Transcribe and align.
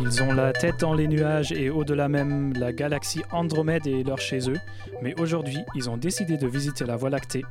Ils 0.00 0.22
ont 0.22 0.32
la 0.32 0.52
tête 0.52 0.80
dans 0.80 0.94
les 0.94 1.06
nuages 1.06 1.52
et 1.52 1.68
au-delà 1.68 2.08
même 2.08 2.54
la 2.54 2.72
galaxie 2.72 3.20
Andromède 3.32 3.86
est 3.86 4.02
leur 4.02 4.18
chez 4.18 4.50
eux, 4.50 4.58
mais 5.02 5.14
aujourd'hui 5.20 5.58
ils 5.74 5.90
ont 5.90 5.98
décidé 5.98 6.38
de 6.38 6.46
visiter 6.46 6.86
la 6.86 6.96
Voie 6.96 7.10
lactée. 7.10 7.44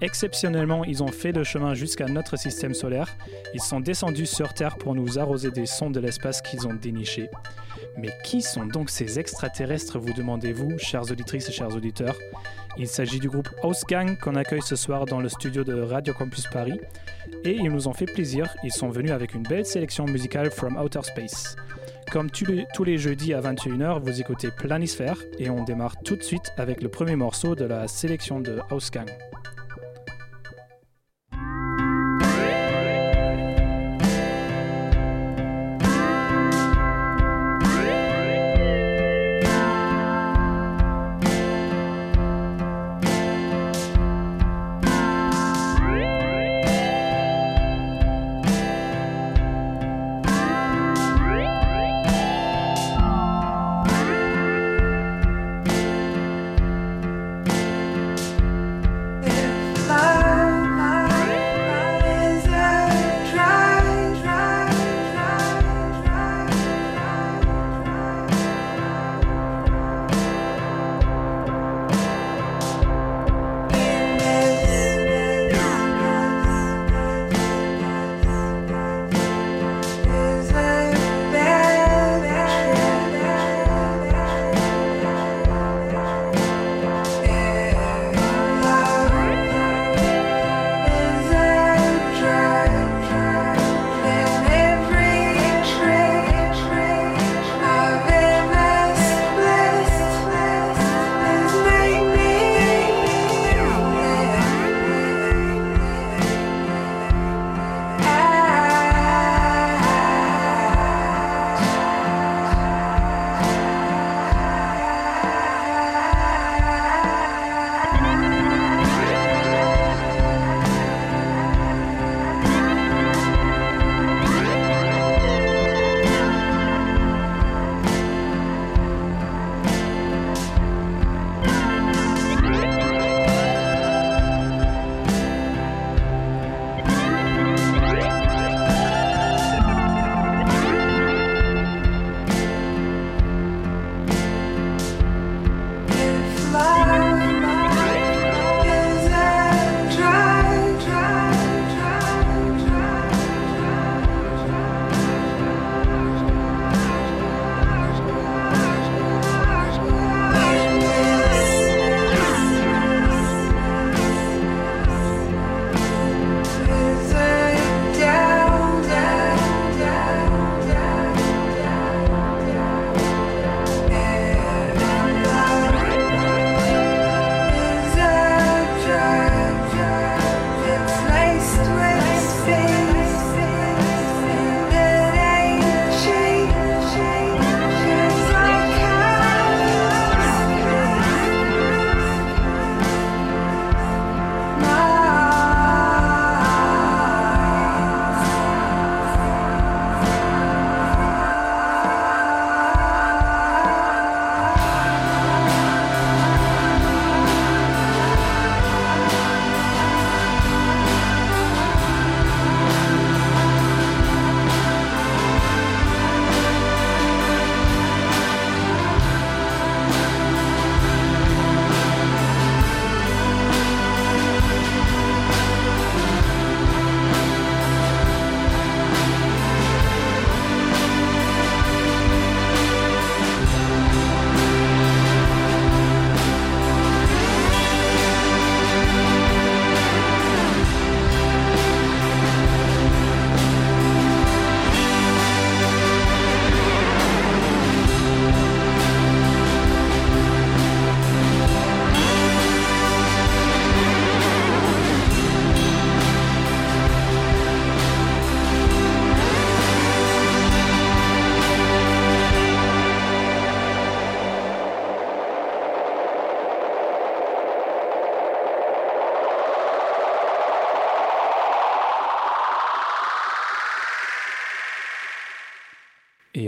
Exceptionnellement, 0.00 0.84
ils 0.84 1.02
ont 1.02 1.08
fait 1.08 1.32
le 1.32 1.44
chemin 1.44 1.74
jusqu'à 1.74 2.06
notre 2.06 2.36
système 2.38 2.74
solaire. 2.74 3.08
Ils 3.52 3.60
sont 3.60 3.80
descendus 3.80 4.26
sur 4.26 4.54
Terre 4.54 4.76
pour 4.76 4.94
nous 4.94 5.18
arroser 5.18 5.50
des 5.50 5.66
sondes 5.66 5.94
de 5.94 6.00
l'espace 6.00 6.40
qu'ils 6.40 6.66
ont 6.66 6.74
dénichés. 6.74 7.28
Mais 7.96 8.10
qui 8.24 8.42
sont 8.42 8.66
donc 8.66 8.90
ces 8.90 9.18
extraterrestres, 9.18 9.98
vous 9.98 10.12
demandez-vous, 10.12 10.78
chères 10.78 11.10
auditrices 11.10 11.48
et 11.48 11.52
chers 11.52 11.74
auditeurs? 11.74 12.16
Il 12.76 12.88
s'agit 12.88 13.18
du 13.18 13.28
groupe 13.28 13.48
House 13.62 13.82
Gang 13.88 14.16
qu'on 14.18 14.36
accueille 14.36 14.62
ce 14.62 14.76
soir 14.76 15.04
dans 15.04 15.20
le 15.20 15.28
studio 15.28 15.64
de 15.64 15.80
Radio 15.80 16.14
Campus 16.14 16.46
Paris. 16.46 16.80
Et 17.44 17.52
ils 17.52 17.70
nous 17.70 17.88
ont 17.88 17.92
fait 17.92 18.06
plaisir, 18.06 18.48
ils 18.62 18.72
sont 18.72 18.90
venus 18.90 19.12
avec 19.12 19.34
une 19.34 19.42
belle 19.42 19.66
sélection 19.66 20.04
musicale 20.04 20.50
from 20.50 20.76
outer 20.76 21.02
space. 21.02 21.56
Comme 22.10 22.30
tous 22.30 22.46
les, 22.46 22.66
tous 22.74 22.84
les 22.84 22.98
jeudis 22.98 23.34
à 23.34 23.40
21h, 23.40 24.00
vous 24.00 24.20
écoutez 24.20 24.50
Planisphère 24.50 25.18
et 25.38 25.50
on 25.50 25.62
démarre 25.64 25.96
tout 26.02 26.16
de 26.16 26.22
suite 26.22 26.52
avec 26.56 26.82
le 26.82 26.88
premier 26.88 27.16
morceau 27.16 27.54
de 27.54 27.64
la 27.64 27.86
sélection 27.86 28.40
de 28.40 28.60
House 28.70 28.90
Gang. 28.90 29.08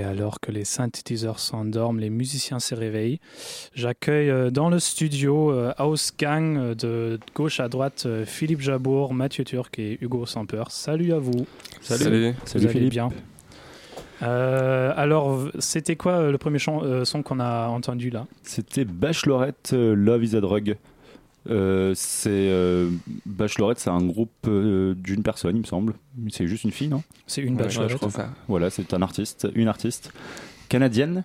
Et 0.02 0.04
alors 0.04 0.40
que 0.40 0.50
les 0.50 0.64
synthétiseurs 0.64 1.38
s'endorment, 1.38 2.00
les 2.00 2.10
musiciens 2.10 2.58
se 2.58 2.74
réveillent. 2.74 3.20
J'accueille 3.72 4.30
euh, 4.30 4.50
dans 4.50 4.68
le 4.68 4.80
studio 4.80 5.52
euh, 5.52 5.72
House 5.78 6.12
Gang 6.18 6.56
euh, 6.56 6.74
de 6.74 7.20
gauche 7.36 7.60
à 7.60 7.68
droite 7.68 8.08
Philippe 8.24 8.60
Jabour, 8.60 9.14
Mathieu 9.14 9.44
Turc 9.44 9.78
et 9.78 9.98
Hugo 10.00 10.26
Samper. 10.26 10.64
Salut 10.70 11.12
à 11.12 11.20
vous. 11.20 11.46
Salut. 11.80 12.34
Salut, 12.44 12.66
Vous 12.66 12.76
allez 12.76 12.88
bien. 12.88 13.10
Euh, 14.24 14.92
alors, 14.96 15.48
c'était 15.60 15.94
quoi 15.94 16.32
le 16.32 16.38
premier 16.38 16.58
son 16.58 17.22
qu'on 17.22 17.38
a 17.38 17.68
entendu 17.68 18.10
là? 18.10 18.26
C'était 18.42 18.84
Bachelorette 18.84 19.72
Love 19.72 20.24
is 20.24 20.34
a 20.34 20.40
Drug. 20.40 20.76
Euh, 21.50 21.92
c'est 21.96 22.30
euh, 22.30 22.88
Bachelorette, 23.26 23.78
c'est 23.80 23.90
un 23.90 24.04
groupe 24.04 24.30
euh, 24.46 24.94
d'une 24.94 25.22
personne, 25.22 25.56
il 25.56 25.60
me 25.60 25.66
semble. 25.66 25.94
C'est 26.30 26.46
juste 26.46 26.64
une 26.64 26.70
fille, 26.70 26.88
non? 26.88 27.02
C'est 27.26 27.42
une 27.42 27.56
Ouais, 27.56 27.64
bachelorette. 27.64 27.90
je 27.92 27.96
crois 27.96 28.10
ça. 28.10 28.30
Voilà, 28.48 28.70
c'est 28.70 28.94
un 28.94 29.02
artiste, 29.02 29.48
une 29.54 29.66
artiste 29.68 30.12
canadienne, 30.68 31.24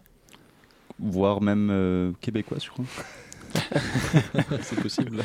voire 1.00 1.42
même 1.42 1.70
euh, 1.72 2.12
québécoise, 2.22 2.64
je 2.64 2.70
crois. 2.72 2.86
C'est 4.62 4.80
possible. 4.82 5.24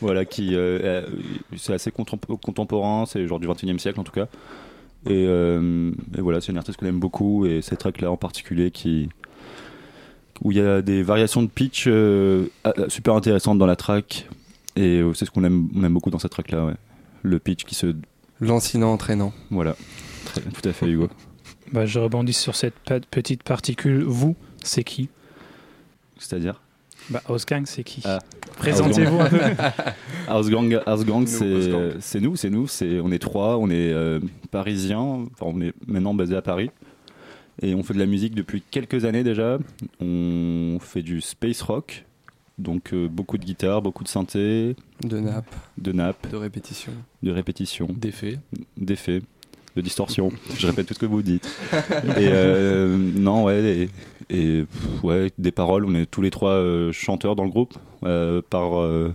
Voilà, 0.00 0.24
qui 0.24 0.56
c'est 1.56 1.72
assez 1.74 1.90
contempo- 1.90 2.38
contemporain, 2.40 3.04
c'est 3.06 3.26
genre 3.26 3.38
du 3.40 3.46
21e 3.46 3.78
siècle 3.78 4.00
en 4.00 4.04
tout 4.04 4.12
cas. 4.12 4.26
Et, 5.06 5.24
euh, 5.26 5.92
et 6.16 6.20
voilà, 6.20 6.40
c'est 6.40 6.52
une 6.52 6.58
artiste 6.58 6.78
qu'on 6.78 6.86
aime 6.86 6.98
beaucoup 7.00 7.46
et 7.46 7.62
ces 7.62 7.76
tracks-là 7.76 8.10
en 8.10 8.16
particulier 8.18 8.70
qui 8.70 9.08
où 10.42 10.52
il 10.52 10.58
y 10.58 10.60
a 10.60 10.82
des 10.82 11.02
variations 11.02 11.42
de 11.42 11.48
pitch 11.48 11.84
euh, 11.86 12.46
ah, 12.64 12.72
super 12.88 13.14
intéressantes 13.14 13.58
dans 13.58 13.66
la 13.66 13.76
track 13.76 14.28
et 14.76 15.00
euh, 15.00 15.12
c'est 15.14 15.24
ce 15.24 15.30
qu'on 15.30 15.44
aime, 15.44 15.68
on 15.74 15.84
aime 15.84 15.92
beaucoup 15.94 16.10
dans 16.10 16.18
cette 16.18 16.32
track-là. 16.32 16.64
ouais. 16.66 16.74
Le 17.22 17.38
pitch 17.38 17.64
qui 17.64 17.74
se 17.74 17.94
Lancinant, 18.40 18.92
entraînant. 18.92 19.32
voilà, 19.50 19.76
Très- 20.24 20.40
tout 20.40 20.66
à 20.68 20.72
fait 20.72 20.86
Hugo. 20.86 21.08
Bah, 21.72 21.84
je 21.86 21.98
rebondis 21.98 22.32
sur 22.32 22.56
cette 22.56 22.74
pe- 22.74 23.00
petite 23.10 23.42
particule. 23.42 24.02
Vous, 24.04 24.34
c'est 24.62 24.82
qui? 24.82 25.08
C'est-à-dire? 26.18 26.62
Bah, 27.10 27.22
c'est 27.64 27.84
qui? 27.84 28.02
Ah. 28.04 28.18
Présentez-vous 28.58 29.20
un 29.20 29.28
peu. 29.28 29.40
House 30.28 30.48
Gang, 30.50 30.80
House 30.86 31.04
Gang, 31.04 31.20
Nous, 31.22 31.96
c'est 32.00 32.20
nous, 32.20 32.36
c'est 32.36 32.50
nous, 32.50 32.66
c'est 32.66 33.00
on 33.00 33.10
est 33.10 33.18
trois, 33.18 33.56
on 33.58 33.68
est 33.70 33.92
euh, 33.92 34.20
parisiens, 34.50 34.98
enfin, 34.98 35.46
on 35.46 35.60
est 35.60 35.72
maintenant 35.86 36.14
basé 36.14 36.36
à 36.36 36.42
Paris 36.42 36.70
et 37.62 37.74
on 37.74 37.82
fait 37.82 37.94
de 37.94 37.98
la 37.98 38.06
musique 38.06 38.34
depuis 38.34 38.62
quelques 38.70 39.04
années 39.04 39.22
déjà. 39.24 39.58
On 40.00 40.78
fait 40.80 41.02
du 41.02 41.20
space 41.20 41.62
rock, 41.62 42.04
donc 42.58 42.92
euh, 42.92 43.08
beaucoup 43.08 43.38
de 43.38 43.44
guitare, 43.44 43.82
beaucoup 43.82 44.04
de 44.04 44.08
synthé, 44.08 44.76
De 45.04 45.18
nappe, 45.20 45.54
de 45.78 45.92
nappe, 45.92 46.30
de 46.30 46.36
répétition. 46.36 46.92
de 47.22 47.30
répétition, 47.30 47.86
D'effet. 47.90 48.38
d'effets, 48.76 49.22
de 49.76 49.80
distorsion. 49.82 50.30
Je 50.58 50.66
répète 50.66 50.86
tout 50.86 50.94
ce 50.94 50.98
que 50.98 51.06
vous 51.06 51.22
dites. 51.22 51.48
Et 52.16 52.28
euh, 52.28 52.96
non, 52.96 53.44
ouais, 53.44 53.62
et, 53.62 53.90
et, 54.30 54.62
pff, 54.64 55.04
ouais, 55.04 55.30
des 55.38 55.52
paroles. 55.52 55.84
On 55.86 55.94
est 55.94 56.06
tous 56.06 56.22
les 56.22 56.30
trois 56.30 56.52
euh, 56.52 56.92
chanteurs 56.92 57.36
dans 57.36 57.44
le 57.44 57.50
groupe, 57.50 57.76
euh, 58.04 58.40
par 58.48 58.80
euh, 58.80 59.14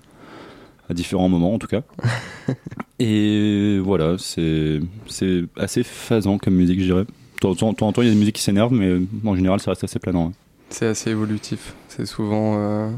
à 0.89 0.93
différents 0.93 1.29
moments 1.29 1.53
en 1.53 1.59
tout 1.59 1.67
cas. 1.67 1.81
Et 2.99 3.77
voilà, 3.79 4.15
c'est 4.17 4.79
c'est 5.07 5.43
assez 5.57 5.83
phasant 5.83 6.37
comme 6.37 6.55
musique, 6.55 6.79
je 6.79 6.85
dirais. 6.85 7.05
De 7.53 7.59
temps 7.59 7.69
en 7.69 7.91
temps, 7.91 8.01
il 8.01 8.07
y 8.07 8.11
a 8.11 8.13
des 8.13 8.19
musiques 8.19 8.35
qui 8.35 8.41
s'énervent, 8.41 8.73
mais 8.73 9.05
en 9.25 9.35
général, 9.35 9.59
ça 9.59 9.71
reste 9.71 9.83
assez 9.83 9.99
planant. 9.99 10.27
ouais. 10.27 10.33
C'est 10.69 10.87
assez 10.87 11.11
évolutif. 11.11 11.75
C'est 11.87 12.05
souvent 12.05 12.55
euh, 12.57 12.89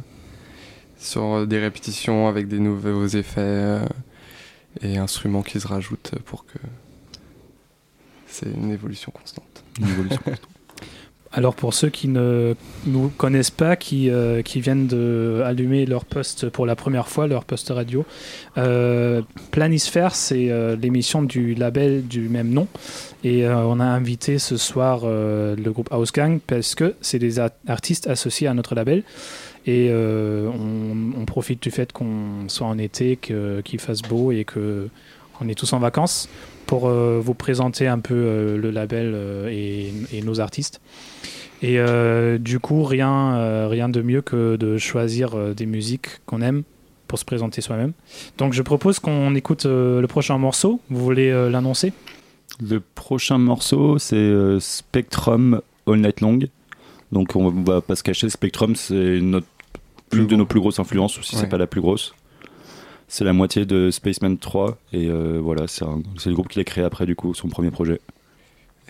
sur 0.98 1.46
des 1.46 1.60
répétitions 1.60 2.28
avec 2.28 2.48
des 2.48 2.60
nouveaux 2.60 3.08
effets 3.08 3.42
euh, 3.42 3.86
et 4.82 4.98
instruments 4.98 5.44
qui 5.44 5.60
se 5.60 5.68
rajoutent 5.68 6.14
pour 6.26 6.46
que 6.46 6.58
c'est 8.28 8.50
une 8.52 8.72
évolution 8.72 9.12
constante. 9.12 9.64
Une 9.80 9.90
évolution. 9.90 10.22
Alors 11.38 11.54
pour 11.54 11.75
ceux 11.75 11.89
qui 11.89 12.07
ne 12.07 12.56
nous 12.88 13.10
connaissent 13.10 13.51
pas, 13.51 13.75
qui, 13.75 14.10
euh, 14.10 14.42
qui 14.42 14.60
viennent 14.60 14.88
de 14.88 15.44
allumer 15.45 15.86
leur 15.86 16.04
poste 16.04 16.50
pour 16.50 16.66
la 16.66 16.75
première 16.75 17.07
fois, 17.10 17.28
leur 17.28 17.45
poste 17.45 17.69
radio, 17.69 18.07
euh, 18.57 19.22
Planisphère, 19.51 20.16
c'est 20.16 20.50
euh, 20.50 20.75
l'émission 20.75 21.22
du 21.22 21.54
label 21.54 22.07
du 22.07 22.28
même 22.28 22.50
nom. 22.50 22.68
Et 23.24 23.45
euh, 23.45 23.56
on 23.68 23.80
a 23.80 23.86
invité 23.86 24.39
ce 24.39 24.57
soir 24.57 25.01
le 25.06 25.69
groupe 25.69 25.89
House 25.92 26.12
Gang 26.12 26.39
parce 26.39 26.74
que 26.74 26.95
c'est 27.01 27.19
des 27.19 27.38
artistes 27.68 28.07
associés 28.07 28.48
à 28.48 28.56
notre 28.56 28.74
label. 28.74 29.04
Et 29.68 29.92
on, 29.94 31.25
profite 31.25 31.62
du 31.62 31.69
fait 31.69 31.92
qu'on 31.92 32.48
soit 32.48 32.66
en 32.66 32.80
été, 32.80 33.16
qu'il 33.16 33.80
fasse 33.80 34.01
beau 34.01 34.31
et 34.31 34.44
que 34.44 34.89
on 35.39 35.48
est 35.48 35.56
tous 35.56 35.72
en 35.74 35.80
vacances 35.80 36.30
pour 36.66 36.89
vous 36.89 37.34
présenter 37.36 37.86
un 37.86 38.00
peu 38.00 38.57
le 38.57 38.72
label 38.72 39.16
et 39.51 40.22
nos 40.24 40.39
artistes. 40.39 40.80
Et 41.62 41.80
euh, 41.80 42.38
du 42.38 42.59
coup, 42.59 42.83
rien, 42.83 43.36
euh, 43.36 43.68
rien 43.68 43.89
de 43.89 44.01
mieux 44.01 44.21
que 44.21 44.56
de 44.57 44.77
choisir 44.77 45.36
euh, 45.36 45.54
des 45.54 45.65
musiques 45.65 46.07
qu'on 46.25 46.42
aime 46.42 46.63
pour 47.07 47.18
se 47.18 47.25
présenter 47.25 47.62
soi-même. 47.62 47.94
Donc 48.38 48.54
je 48.54 48.62
propose 48.62 49.00
qu'on 49.00 49.33
écoute 49.33 49.65
le 49.65 50.06
prochain 50.07 50.38
morceau. 50.38 50.81
Vous 50.89 51.04
voulez 51.04 51.31
l'annoncer? 51.50 51.94
Le 52.62 52.81
prochain 52.81 53.38
morceau, 53.38 53.98
c'est 53.98 54.33
Spectrum 54.59 55.62
All 55.88 56.00
Night 56.01 56.19
Long. 56.21 56.39
Donc 57.13 57.36
on 57.38 57.50
va 57.50 57.80
pas 57.80 57.95
se 57.95 58.03
cacher, 58.03 58.30
Spectrum, 58.30 58.75
c'est 58.75 59.21
notre 59.21 59.48
une 60.12 60.27
de 60.27 60.36
nos 60.36 60.45
plus 60.45 60.60
grosses 60.60 60.80
influences, 60.80 61.18
ou 61.18 61.24
si 61.24 61.36
c'est 61.38 61.44
Ouais. 61.44 61.50
pas 61.50 61.57
la 61.57 61.68
plus 61.68 61.80
grosse. 61.80 62.13
C'est 63.07 63.24
la 63.24 63.31
moitié 63.31 63.65
de 63.65 63.89
Spaceman 63.89 64.38
3, 64.38 64.77
et 64.92 65.10
voilà, 65.39 65.65
c'est 65.68 65.86
c'est 66.18 66.27
le 66.30 66.36
groupe 66.36 66.50
qui 66.50 66.60
l'a 66.60 66.65
créé 66.65 66.83
après, 66.83 67.06
du 67.06 67.15
coup, 67.15 67.33
son 67.33 67.48
premier 67.48 67.71
projet. 67.71 68.01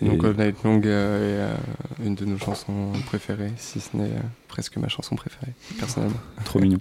Donc 0.00 0.22
All 0.24 0.36
Night 0.36 0.62
Long 0.62 0.80
euh, 0.84 1.56
est 2.00 2.06
une 2.06 2.14
de 2.14 2.24
nos 2.24 2.38
chansons 2.38 2.92
préférées, 3.06 3.52
si 3.56 3.80
ce 3.80 3.96
n'est 3.96 4.04
euh, 4.04 4.20
presque 4.46 4.76
ma 4.76 4.88
chanson 4.88 5.16
préférée, 5.16 5.52
personnellement. 5.78 6.20
Trop 6.44 6.60
mignon. 6.60 6.78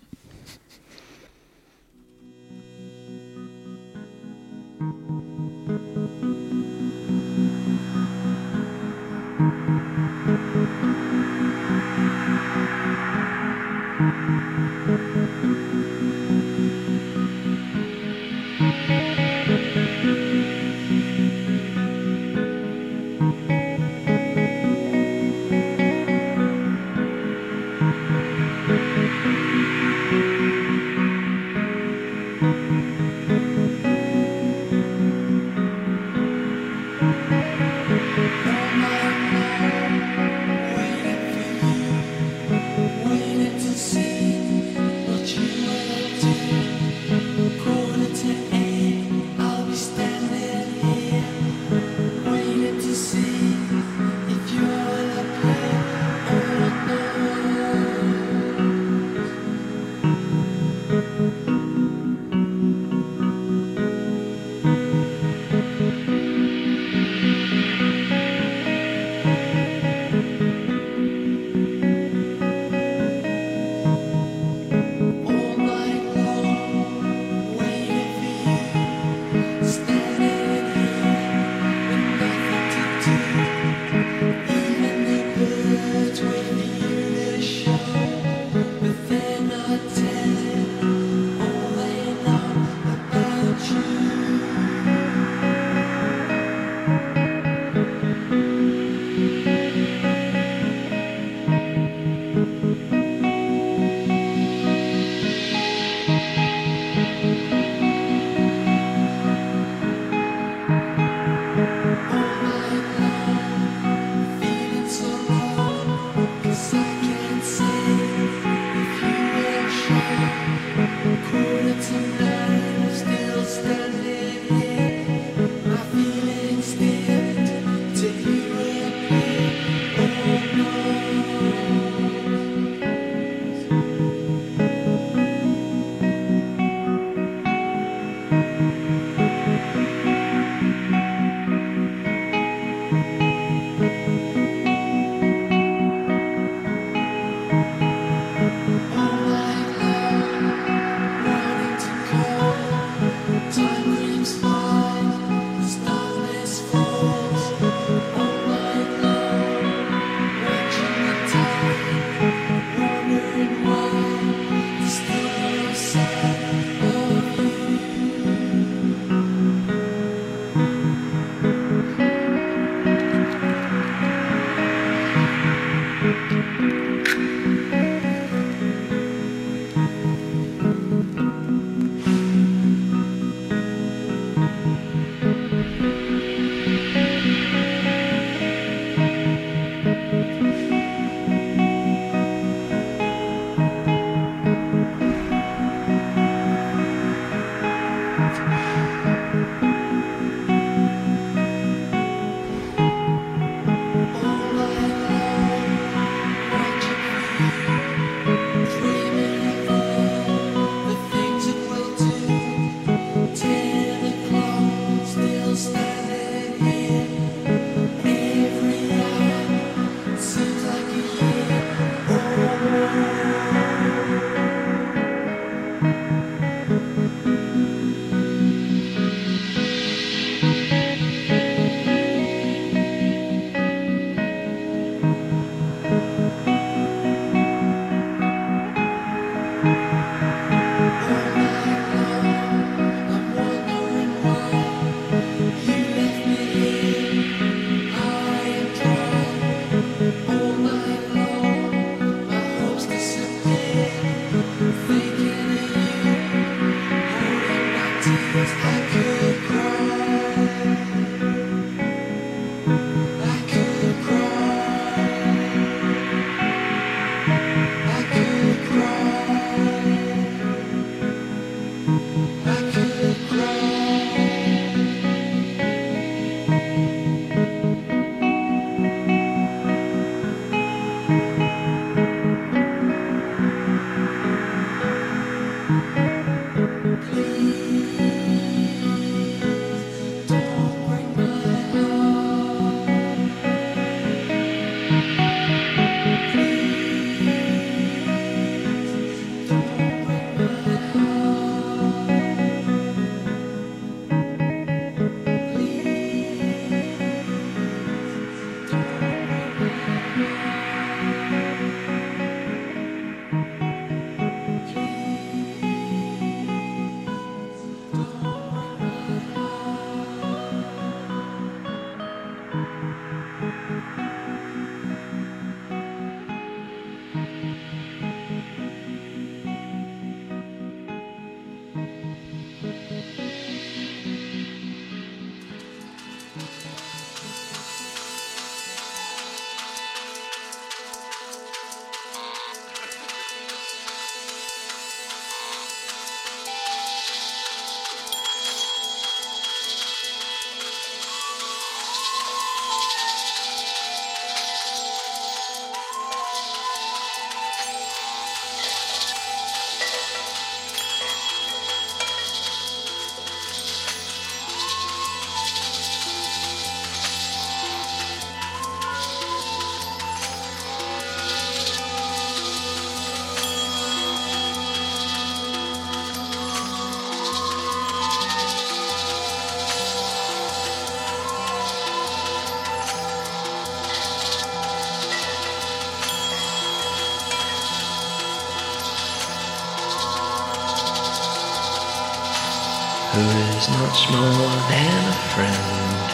More 394.11 394.55
than 394.71 394.99
a 395.07 395.17
friend, 395.33 396.07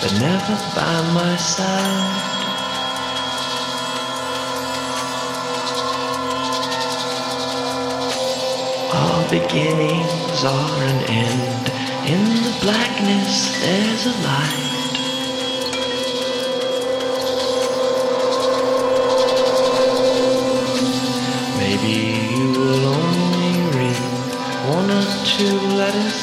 but 0.00 0.12
never 0.20 0.54
by 0.74 0.96
my 1.12 1.36
side. 1.36 2.38
All 8.94 9.22
beginnings 9.28 10.44
are 10.44 10.82
an 10.90 11.00
end. 11.10 11.64
In 12.06 12.24
the 12.44 12.56
blackness, 12.62 13.60
there's 13.60 14.06
a 14.06 14.22
light. 14.22 14.77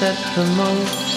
At 0.01 0.17
the 0.35 0.45
most. 0.55 1.15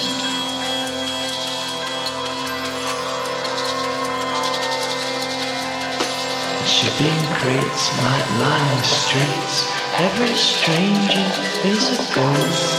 Shipping 6.66 7.20
crates 7.34 7.96
might 8.02 8.28
line 8.40 8.76
the 8.76 8.82
streets. 8.82 9.78
Every 9.96 10.34
stranger 10.34 11.26
is 11.64 11.98
a 11.98 12.14
ghost. 12.14 12.77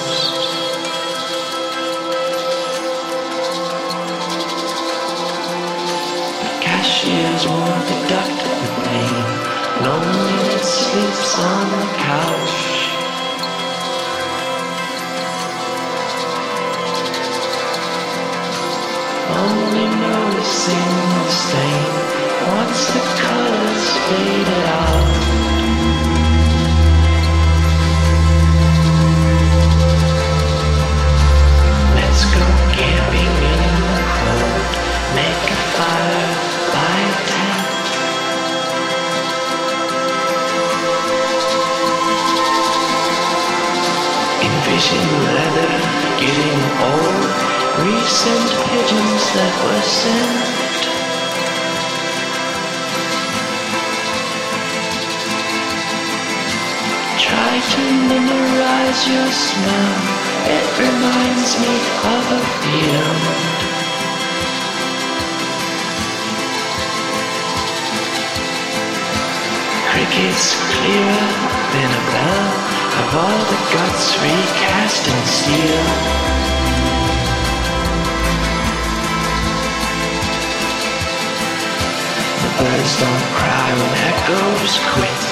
Birds 82.60 83.00
don't 83.00 83.26
cry 83.40 83.70
when 83.72 83.94
echoes 84.12 84.74
quit. 84.92 85.24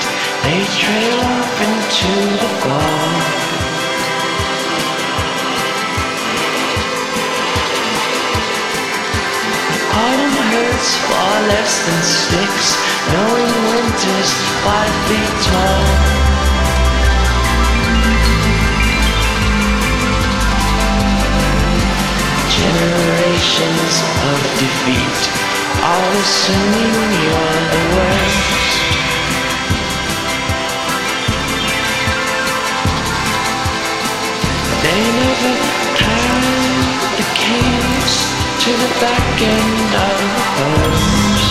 They 0.48 0.64
trail 0.80 1.20
off 1.28 1.56
into 1.68 2.14
the 2.40 2.52
fog. 2.64 3.24
Autumn 10.04 10.38
hurts 10.56 10.92
far 11.08 11.36
less 11.52 11.74
than 11.86 12.00
sticks, 12.22 12.68
knowing 13.12 13.52
winter's 13.76 14.32
five 14.64 14.96
feet 15.08 15.36
tall. 15.48 15.84
Generations 22.56 23.96
of 24.32 24.40
defeat, 24.64 25.47
all 25.88 26.12
assuming 26.20 27.12
you're 27.24 27.62
the 27.74 27.84
worst. 27.96 28.80
They 34.84 35.02
never 35.24 35.54
climb 36.00 36.88
the 37.20 37.28
caves 37.44 38.16
to 38.64 38.70
the 38.84 38.92
back 39.00 39.36
end 39.56 39.92
of 40.08 40.18
the 40.36 40.44
horse. 40.58 41.48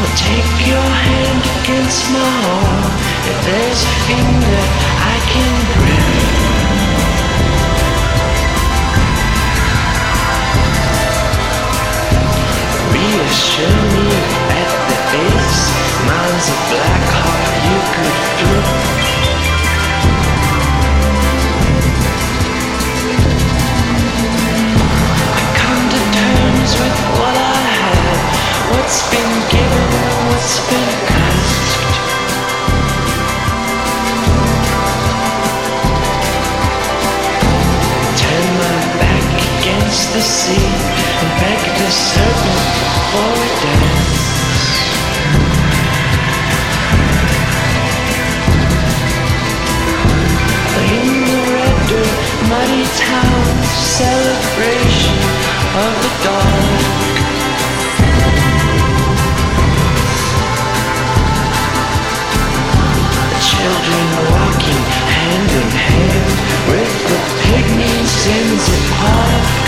Well, 0.00 0.14
take 0.16 0.54
your 0.72 0.88
hand 1.06 1.42
against 1.60 2.02
my 2.16 2.32
arm. 2.56 2.92
If 3.30 3.38
there's 3.48 3.82
a 3.84 3.94
finger 4.08 4.62
I 5.12 5.16
can 5.32 5.54
grab. 5.76 6.43
Reassure 13.04 13.68
me 13.68 14.06
at 14.48 14.70
the 14.88 14.96
base. 15.12 15.60
Mine's 16.08 16.48
a 16.48 16.58
black 16.72 17.04
heart 17.12 17.52
you 17.68 17.78
could 17.92 18.16
flip. 18.38 18.68
I 25.36 25.42
come 25.60 25.84
to 25.92 26.00
terms 26.16 26.72
with 26.80 26.98
what 27.20 27.36
I 27.36 27.60
had. 27.76 28.16
What's 28.72 29.00
been 29.12 29.34
given, 29.52 29.88
what's 30.32 30.56
been 30.64 30.92
asked. 31.28 31.84
Turn 38.22 38.46
my 38.64 38.80
back 38.96 39.28
against 39.60 40.04
the 40.14 40.22
sea 40.22 40.93
and 41.20 41.30
beg 41.40 41.60
the 41.78 41.90
serpent 41.90 42.64
for 43.10 43.30
a 43.34 43.50
dance. 43.62 44.22
In 50.94 51.08
the 51.30 51.40
red 51.54 51.78
dirt, 51.90 52.18
muddy 52.50 52.84
town, 52.98 53.46
celebration 53.98 55.18
of 55.84 55.92
the 56.02 56.12
dark. 56.24 57.04
Children 63.54 64.06
walking 64.32 64.82
hand 65.14 65.50
in 65.60 65.70
hand 65.88 66.28
with 66.70 66.92
the 67.08 67.18
pygmies 67.40 68.14
in 68.38 68.46
the 68.66 68.78
park. 68.98 69.63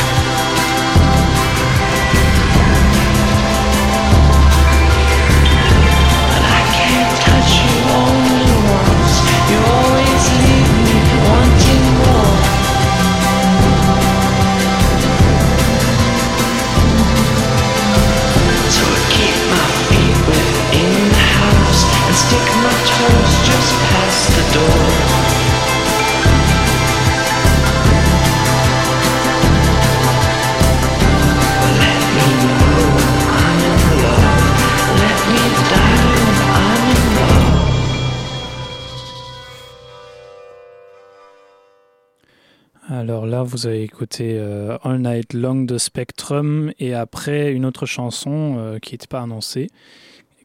Alors 42.89 43.27
là, 43.27 43.43
vous 43.43 43.67
avez 43.67 43.83
écouté 43.83 44.39
euh, 44.39 44.79
All 44.83 45.01
Night 45.01 45.35
Long 45.35 45.65
de 45.65 45.77
Spectrum 45.77 46.73
et 46.79 46.95
après 46.95 47.53
une 47.53 47.65
autre 47.65 47.85
chanson 47.85 48.57
euh, 48.59 48.79
qui 48.79 48.95
n'était 48.95 49.07
pas 49.07 49.21
annoncée. 49.21 49.69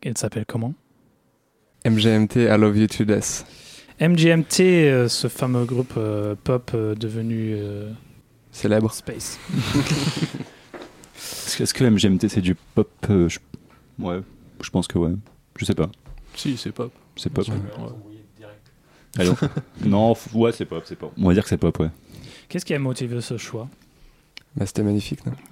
Elle 0.02 0.18
s'appelle 0.18 0.46
comment? 0.46 0.74
MGMT, 1.86 2.36
I 2.38 2.58
Love 2.58 2.78
You 2.78 2.88
to 2.88 3.06
Death. 3.06 3.46
MGMT, 4.00 4.60
euh, 4.62 5.08
ce 5.08 5.28
fameux 5.28 5.66
groupe 5.66 5.94
euh, 5.98 6.36
pop 6.44 6.72
euh, 6.74 6.96
devenu 6.96 7.54
euh, 7.56 7.92
Célèbre. 8.52 8.92
space. 8.94 9.40
Est-ce 11.60 11.74
que, 11.74 11.84
MGMT 11.84 12.28
c'est 12.30 12.42
du 12.42 12.56
pop 12.56 12.90
euh, 13.10 13.30
je- 13.30 13.40
Ouais, 14.00 14.22
je 14.64 14.70
pense 14.70 14.88
que 14.88 14.98
ouais. 14.98 15.12
Je 15.58 15.66
sais 15.66 15.76
pas. 15.76 15.90
Si, 16.36 16.58
c'est 16.58 16.72
pop. 16.72 16.92
C'est 17.16 17.32
pop. 17.32 17.48
Ouais. 17.48 18.48
Allez, 19.18 19.30
on- 19.30 19.38
non, 19.90 20.16
ouais, 20.34 20.52
c'est 20.52 20.66
pop, 20.66 20.84
c'est 20.86 20.96
pop. 20.96 21.12
On 21.18 21.28
va 21.28 21.34
dire 21.34 21.44
que 21.44 21.50
c'est 21.50 21.58
pop, 21.58 21.78
ouais. 21.80 21.90
Qu'est-ce 22.50 22.66
qui 22.66 22.74
a 22.74 22.80
motivé 22.80 23.22
ce 23.22 23.38
choix? 23.38 23.68
Bah, 24.56 24.66
c'était 24.66 24.84
magnifique, 24.84 25.20
non? 25.26 25.34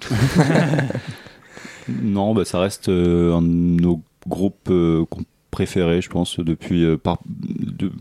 Non, 1.88 2.34
bah, 2.34 2.44
ça 2.44 2.60
reste 2.60 2.88
euh, 2.88 3.34
un 3.34 3.42
de 3.42 3.48
nos 3.48 4.00
groupes 4.28 4.68
euh, 4.70 5.04
qu'on 5.06 5.24
préférés, 5.50 6.00
je 6.00 6.08
pense, 6.08 6.38
depuis. 6.38 6.84
euh, 6.84 6.96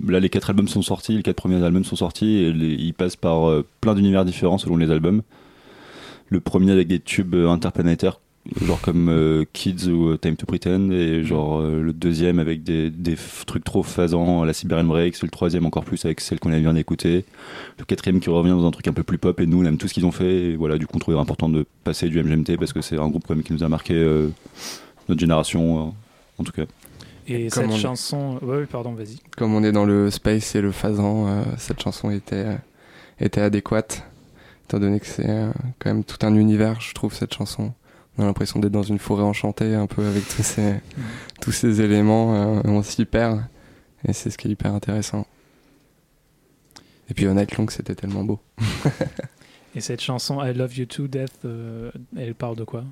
là, 0.08 0.20
les 0.20 0.30
quatre 0.30 0.50
albums 0.50 0.68
sont 0.68 0.82
sortis, 0.82 1.18
les 1.18 1.24
quatre 1.24 1.38
premiers 1.38 1.64
albums 1.64 1.84
sont 1.84 1.96
sortis, 1.96 2.38
et 2.38 2.50
ils 2.50 2.94
passent 2.94 3.16
par 3.16 3.50
euh, 3.50 3.66
plein 3.82 3.96
d'univers 3.96 4.26
différents 4.26 4.58
selon 4.58 4.78
les 4.78 4.92
albums. 4.92 5.22
Le 6.30 6.40
premier 6.40 6.72
avec 6.72 6.88
des 6.88 7.00
tubes 7.00 7.34
euh, 7.36 7.50
interplanétaires, 7.50 8.20
genre 8.64 8.80
comme 8.82 9.46
Kids 9.54 9.90
ou 9.90 10.16
Time 10.18 10.36
to 10.36 10.46
Pretend, 10.46 10.92
et 10.92 11.24
genre 11.24 11.62
le 11.62 11.92
deuxième 11.92 12.40
avec 12.40 12.64
des, 12.64 12.90
des 12.90 13.16
trucs 13.46 13.64
trop 13.64 13.84
phasants, 13.84 14.44
la 14.44 14.54
Siberian 14.54 14.86
Breaks, 14.86 15.22
le 15.22 15.30
troisième 15.30 15.66
encore 15.66 15.84
plus 15.84 16.04
avec 16.06 16.20
celle 16.22 16.40
qu'on 16.40 16.50
vient 16.50 16.74
d'écouter, 16.74 17.26
le 17.78 17.86
quatrième 17.86 18.20
qui 18.20 18.30
revient 18.30 18.50
dans 18.52 18.66
un 18.66 18.72
truc 18.72 18.88
un 18.88 18.94
peu 18.94 19.04
plus 19.04 19.18
pop, 19.18 19.40
et 19.40 19.46
nous 19.46 19.62
on 19.62 19.66
aime 19.66 19.78
tout 19.78 19.88
ce 19.88 19.94
qu'ils 19.94 20.06
ont 20.06 20.12
fait, 20.12 20.52
et 20.52 20.56
voilà, 20.56 20.78
du 20.78 20.88
coup 20.88 20.94
on 20.96 21.00
trouvait 21.00 21.18
important 21.18 21.50
de 21.50 21.66
passer 21.84 22.10
du 22.10 22.24
MGMT 22.24 22.58
parce 22.58 22.74
que 22.74 22.82
c'est 22.82 22.98
un 22.98 23.10
groupe 23.10 23.26
quand 23.28 23.36
même 23.36 23.44
qui 23.44 23.54
nous 23.54 23.64
a 23.64 23.70
marqué 23.70 23.94
notre 25.10 25.20
génération, 25.20 25.94
en 26.38 26.44
tout 26.44 26.54
cas. 26.54 26.66
Et 27.30 27.48
Comme 27.50 27.64
cette 27.66 27.72
on- 27.72 27.78
chanson. 27.78 28.40
Oui, 28.42 28.66
pardon, 28.66 28.94
vas-y. 28.94 29.20
Comme 29.38 29.54
on 29.54 29.64
est 29.64 29.72
dans 29.72 29.86
le 29.86 30.10
space 30.10 30.56
et 30.56 30.62
le 30.62 30.72
phasant, 30.72 31.28
euh, 31.28 31.44
cette 31.58 31.82
chanson 31.82 32.10
était, 32.10 32.36
euh, 32.36 32.56
était 33.20 33.42
adéquate. 33.42 34.04
Étant 34.66 34.80
donné 34.80 35.00
que 35.00 35.06
c'est 35.06 35.30
euh, 35.30 35.52
quand 35.80 35.90
même 35.94 36.04
tout 36.04 36.24
un 36.26 36.36
univers, 36.36 36.80
je 36.82 36.94
trouve, 36.94 37.14
cette 37.14 37.34
chanson. 37.34 37.74
On 38.18 38.24
a 38.24 38.26
l'impression 38.26 38.60
d'être 38.60 38.72
dans 38.72 38.84
une 38.84 39.00
forêt 39.00 39.24
enchantée, 39.24 39.76
un 39.76 39.88
peu 39.88 40.06
avec 40.06 40.28
tous 40.28 40.44
ces, 40.44 40.76
tous 41.42 41.52
ces 41.52 41.82
éléments. 41.82 42.36
euh, 42.36 42.62
on 42.66 42.82
s'y 42.84 43.06
perd. 43.06 43.42
Et 44.08 44.14
c'est 44.14 44.30
ce 44.30 44.38
qui 44.38 44.48
est 44.48 44.52
hyper 44.52 44.74
intéressant. 44.74 45.26
Et 47.10 47.14
puis 47.14 47.26
Night 47.28 47.58
Long, 47.58 47.68
c'était 47.70 47.96
tellement 47.96 48.24
beau. 48.24 48.40
Et 49.76 49.82
cette 49.82 50.02
chanson 50.02 50.44
I 50.44 50.54
Love 50.54 50.78
You 50.78 50.86
to 50.86 51.08
Death, 51.08 51.46
elle 52.18 52.34
parle 52.36 52.56
de 52.56 52.64
quoi? 52.64 52.84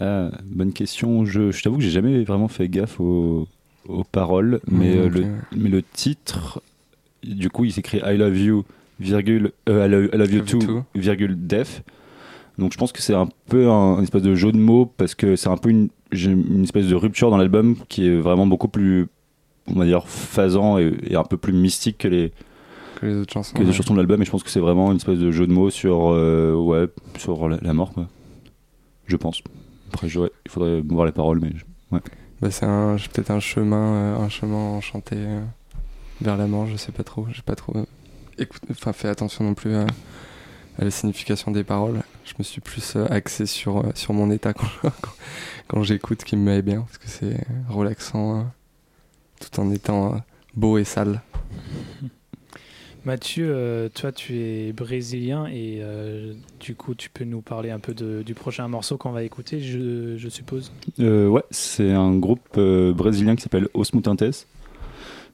Ah, 0.00 0.30
bonne 0.44 0.72
question. 0.72 1.24
Je, 1.24 1.50
je 1.50 1.62
t'avoue 1.62 1.76
que 1.78 1.82
j'ai 1.82 1.90
jamais 1.90 2.24
vraiment 2.24 2.48
fait 2.48 2.68
gaffe 2.68 3.00
aux, 3.00 3.46
aux 3.88 4.04
paroles, 4.04 4.60
mais, 4.70 4.96
euh, 4.96 5.08
le, 5.08 5.26
mais 5.56 5.68
le 5.68 5.82
titre, 5.82 6.62
du 7.22 7.50
coup, 7.50 7.64
il 7.64 7.72
s'écrit 7.72 7.98
I 8.04 8.16
love 8.16 8.36
you, 8.38 8.64
virgule, 9.00 9.52
euh, 9.68 9.86
I 9.86 9.90
love, 9.90 10.08
I 10.12 10.16
love 10.16 10.32
you 10.32 10.40
too, 10.42 10.58
too. 10.58 10.82
virgule, 10.94 11.36
deaf. 11.46 11.82
Donc 12.58 12.72
je 12.72 12.78
pense 12.78 12.92
que 12.92 13.02
c'est 13.02 13.14
un 13.14 13.28
peu 13.48 13.68
un, 13.68 13.96
un 13.98 14.02
espèce 14.02 14.22
de 14.22 14.34
jeu 14.34 14.52
de 14.52 14.58
mots 14.58 14.86
parce 14.96 15.14
que 15.16 15.34
c'est 15.36 15.48
un 15.48 15.56
peu 15.56 15.70
une, 15.70 15.88
une 16.12 16.62
espèce 16.62 16.86
de 16.86 16.94
rupture 16.94 17.30
dans 17.30 17.36
l'album 17.36 17.74
qui 17.88 18.06
est 18.06 18.14
vraiment 18.16 18.46
beaucoup 18.46 18.68
plus, 18.68 19.08
on 19.66 19.74
va 19.74 19.84
dire, 19.86 20.06
phasant 20.06 20.78
et, 20.78 20.94
et 21.08 21.16
un 21.16 21.24
peu 21.24 21.36
plus 21.36 21.52
mystique 21.52 21.98
que 21.98 22.06
les, 22.08 22.32
Que 23.00 23.06
les 23.06 23.16
autres 23.16 23.32
chansons. 23.32 23.54
que 23.56 23.62
les 23.62 23.66
ouais. 23.68 23.72
chansons 23.72 23.94
de 23.94 23.98
l'album. 23.98 24.22
Et 24.22 24.24
je 24.24 24.30
pense 24.30 24.44
que 24.44 24.50
c'est 24.50 24.60
vraiment 24.60 24.90
une 24.92 24.98
espèce 24.98 25.18
de 25.18 25.32
jeu 25.32 25.48
de 25.48 25.52
mots 25.52 25.70
sur, 25.70 26.10
euh, 26.12 26.54
ouais, 26.54 26.86
sur 27.18 27.48
la, 27.48 27.58
la 27.60 27.74
mort, 27.74 27.92
quoi. 27.92 28.06
Je 29.06 29.16
pense. 29.16 29.42
Après, 29.94 30.08
je- 30.08 30.18
ouais, 30.20 30.30
il 30.44 30.50
faudrait 30.50 30.80
voir 30.82 31.06
les 31.06 31.12
paroles, 31.12 31.40
mais 31.40 31.52
je- 31.54 31.64
Bah, 32.40 32.50
c'est 32.50 32.66
un- 32.66 32.96
peut-être 33.12 33.30
un 33.30 33.40
chemin, 33.40 33.94
euh, 33.94 34.16
un 34.18 34.28
chemin 34.28 34.56
enchanté 34.56 35.14
euh, 35.16 35.40
vers 36.20 36.36
la 36.36 36.46
mort, 36.46 36.66
je 36.66 36.76
sais 36.76 36.92
pas 36.92 37.04
trop. 37.04 37.26
J'ai 37.32 37.42
pas 37.42 37.54
trop 37.54 37.76
euh, 37.76 37.84
écoute, 38.38 38.62
enfin, 38.70 38.92
fait 38.92 39.08
attention 39.08 39.44
non 39.44 39.54
plus 39.54 39.74
à, 39.76 39.86
à 40.78 40.84
la 40.84 40.90
signification 40.90 41.52
des 41.52 41.62
paroles. 41.64 42.02
Je 42.24 42.32
me 42.38 42.42
suis 42.44 42.60
plus 42.60 42.96
euh, 42.96 43.06
axé 43.10 43.46
sur, 43.46 43.78
euh, 43.78 43.90
sur 43.94 44.12
mon 44.14 44.30
état 44.32 44.52
quand, 44.52 44.66
quand, 44.82 45.12
quand 45.68 45.82
j'écoute 45.84 46.24
qui 46.24 46.36
me 46.36 46.42
met 46.42 46.62
bien, 46.62 46.80
parce 46.82 46.98
que 46.98 47.08
c'est 47.08 47.46
relaxant 47.68 48.40
euh, 48.40 48.42
tout 49.40 49.60
en 49.60 49.70
étant 49.70 50.14
euh, 50.14 50.18
beau 50.56 50.76
et 50.78 50.84
sale. 50.84 51.22
Mathieu, 53.04 53.52
euh, 53.54 53.90
toi 53.90 54.12
tu 54.12 54.38
es 54.38 54.72
brésilien 54.72 55.46
et 55.46 55.80
euh, 55.80 56.32
du 56.58 56.74
coup 56.74 56.94
tu 56.94 57.10
peux 57.10 57.24
nous 57.24 57.42
parler 57.42 57.70
un 57.70 57.78
peu 57.78 57.92
de- 57.92 58.22
du 58.22 58.32
prochain 58.32 58.66
morceau 58.66 58.96
qu'on 58.96 59.12
va 59.12 59.22
écouter, 59.22 59.60
je, 59.60 60.28
suppose. 60.30 60.72
Euh, 61.00 61.28
ouais, 61.28 61.42
c'est 61.50 61.92
un 61.92 62.16
groupe 62.16 62.58
brésilien 62.58 63.36
qui 63.36 63.42
s'appelle 63.42 63.68
Os 63.74 63.92
Mutantes. 63.92 64.46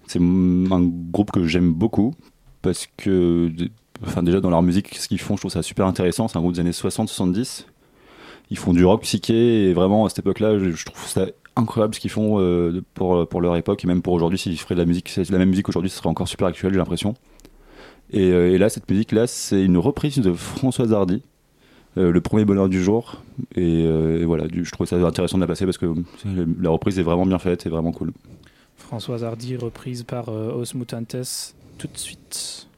C'est 0.09 0.19
un 0.19 0.81
groupe 1.13 1.31
que 1.31 1.47
j'aime 1.47 1.73
beaucoup 1.73 2.15
parce 2.63 2.89
que, 2.97 3.49
enfin, 4.05 4.25
déjà 4.25 4.41
dans 4.41 4.51
leur 4.51 4.63
musique, 4.63 4.97
ce 4.97 5.07
qu'ils 5.07 5.21
font, 5.21 5.37
je 5.37 5.43
trouve 5.43 5.53
ça 5.53 5.63
super 5.63 5.87
intéressant. 5.87 6.27
C'est 6.27 6.37
un 6.37 6.41
groupe 6.41 6.55
des 6.55 6.61
années 6.61 6.73
60-70. 6.73 7.67
Ils 8.51 8.59
font 8.59 8.73
du 8.73 8.85
rock 8.85 9.03
psyché 9.03 9.69
et 9.69 9.73
vraiment 9.75 10.07
à 10.07 10.09
cette 10.09 10.19
époque-là, 10.19 10.59
je, 10.59 10.85
trouve 10.85 11.07
ça 11.07 11.27
incroyable 11.55 11.95
ce 11.95 12.01
qu'ils 12.01 12.11
font 12.11 12.39
pour, 12.95 13.41
leur 13.41 13.55
époque 13.55 13.85
et 13.85 13.87
même 13.87 14.03
pour 14.03 14.13
aujourd'hui. 14.13 14.41
S'ils 14.41 14.59
feraient 14.59 14.75
de 14.75 14.81
la 14.81 14.87
musique, 14.87 15.15
la 15.15 15.39
même 15.39 15.51
musique 15.51 15.69
aujourd'hui, 15.69 15.91
ce 15.91 15.99
serait 15.99 16.09
encore 16.09 16.27
super 16.27 16.49
actuel, 16.49 16.73
j'ai 16.73 16.79
l'impression. 16.79 17.15
Et, 18.13 18.31
euh, 18.33 18.53
et 18.53 18.59
là, 18.59 18.69
cette 18.69 18.91
musique-là, 18.91 19.27
c'est 19.27 19.65
une 19.65 19.79
reprise 19.79 20.17
de 20.19 20.33
Françoise 20.33 20.93
Hardy. 20.93 21.23
euh, 21.99 22.13
le 22.13 22.21
premier 22.21 22.45
bonheur 22.45 22.69
du 22.69 22.81
jour 22.83 23.21
et, 23.57 23.85
euh, 23.85 24.21
et 24.21 24.25
voilà 24.25 24.47
du- 24.47 24.65
je 24.65 24.71
trouve 24.71 24.87
ça 24.87 24.95
intéressant 24.97 25.39
de 25.39 25.41
la 25.43 25.49
passer 25.49 25.65
parce 25.65 25.77
que 25.77 25.93
la 26.61 26.71
reprise 26.71 27.01
est 27.01 27.03
vraiment 27.03 27.27
bien 27.27 27.41
faite 27.41 27.67
et 27.67 27.69
vraiment 27.69 27.91
cool 27.91 28.13
Françoise 28.77 29.25
Hardy, 29.25 29.57
reprise 29.57 30.05
par 30.05 30.29
euh, 30.29 30.53
Os 30.55 30.75
Mutantes, 30.75 31.17
tout 31.79 31.89
de 31.93 31.99
suite. 31.99 32.69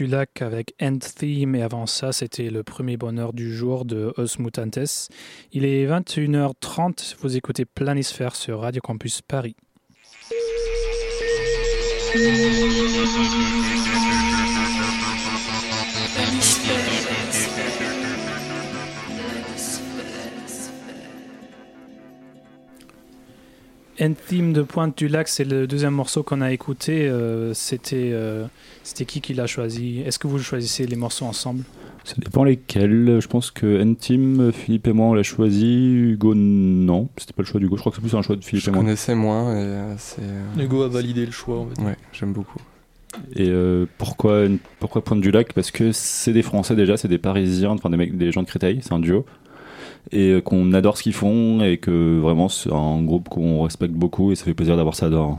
Lac 0.00 0.42
avec 0.42 0.74
End 0.80 0.98
Theme 0.98 1.54
et 1.54 1.62
avant 1.62 1.86
ça 1.86 2.12
c'était 2.12 2.50
le 2.50 2.62
premier 2.62 2.96
bonheur 2.96 3.32
du 3.32 3.54
jour 3.54 3.84
de 3.84 4.12
Os 4.16 4.38
Mutantes. 4.38 5.08
Il 5.52 5.64
est 5.64 5.86
21h30, 5.86 7.16
vous 7.20 7.36
écoutez 7.36 7.64
Planisphère 7.64 8.36
sur 8.36 8.60
Radio 8.60 8.80
Campus 8.80 9.22
Paris. 9.22 9.56
Theme 23.98 24.52
de 24.52 24.62
Pointe 24.62 24.96
du 24.96 25.08
Lac, 25.08 25.28
c'est 25.28 25.44
le 25.44 25.66
deuxième 25.66 25.94
morceau 25.94 26.22
qu'on 26.22 26.40
a 26.40 26.52
écouté. 26.52 27.08
Euh, 27.08 27.52
c'était, 27.54 28.10
euh, 28.12 28.46
c'était 28.84 29.04
qui 29.04 29.20
qui 29.20 29.34
l'a 29.34 29.46
choisi? 29.46 30.00
Est-ce 30.00 30.18
que 30.18 30.26
vous 30.28 30.38
choisissez 30.38 30.86
les 30.86 30.96
morceaux 30.96 31.24
ensemble? 31.24 31.64
Ça 32.04 32.14
dépend 32.16 32.44
lesquels. 32.44 33.18
Je 33.20 33.26
pense 33.26 33.50
que 33.50 33.80
N-Team, 33.80 34.52
Philippe 34.52 34.86
et 34.86 34.92
moi, 34.92 35.06
on 35.08 35.14
l'a 35.14 35.22
choisi. 35.22 35.92
Hugo, 35.92 36.34
non. 36.34 37.08
C'était 37.18 37.32
pas 37.32 37.42
le 37.42 37.46
choix 37.48 37.60
d'Hugo. 37.60 37.76
Je 37.76 37.80
crois 37.80 37.90
que 37.92 37.96
c'est 37.96 38.02
plus 38.08 38.14
un 38.16 38.22
choix 38.22 38.36
de 38.36 38.44
Philippe 38.44 38.64
Je 38.64 38.70
et 38.70 38.72
moi. 38.72 38.82
connaissais 38.82 39.14
moins 39.14 39.52
et 39.54 39.62
euh, 39.62 39.94
c'est. 39.98 40.22
euh, 40.22 40.62
Hugo 40.64 40.82
a 40.82 40.88
validé 40.88 41.26
le 41.26 41.32
choix. 41.32 41.66
Dire. 41.76 41.84
Ouais, 41.84 41.96
j'aime 42.12 42.32
beaucoup. 42.32 42.58
Et 43.34 43.48
euh, 43.48 43.86
pourquoi, 43.98 44.44
pourquoi 44.80 45.02
Pointe 45.02 45.20
du 45.20 45.30
Lac? 45.30 45.52
Parce 45.52 45.70
que 45.70 45.92
c'est 45.92 46.32
des 46.32 46.42
Français 46.42 46.76
déjà, 46.76 46.96
c'est 46.96 47.08
des 47.08 47.18
Parisiens, 47.18 47.70
enfin 47.70 47.90
des, 47.90 47.96
mecs, 47.96 48.16
des 48.16 48.30
gens 48.32 48.42
de 48.42 48.46
Créteil, 48.46 48.80
c'est 48.82 48.92
un 48.92 49.00
duo. 49.00 49.26
Et 50.10 50.30
euh, 50.30 50.40
qu'on 50.40 50.72
adore 50.72 50.96
ce 50.96 51.02
qu'ils 51.02 51.12
font 51.12 51.62
et 51.62 51.76
que 51.78 52.18
vraiment 52.18 52.48
c'est 52.48 52.72
un 52.72 53.02
groupe 53.02 53.28
qu'on 53.28 53.62
respecte 53.62 53.94
beaucoup 53.94 54.32
et 54.32 54.36
ça 54.36 54.44
fait 54.44 54.54
plaisir 54.54 54.76
d'avoir 54.76 54.94
ça 54.94 55.10
dans, 55.10 55.38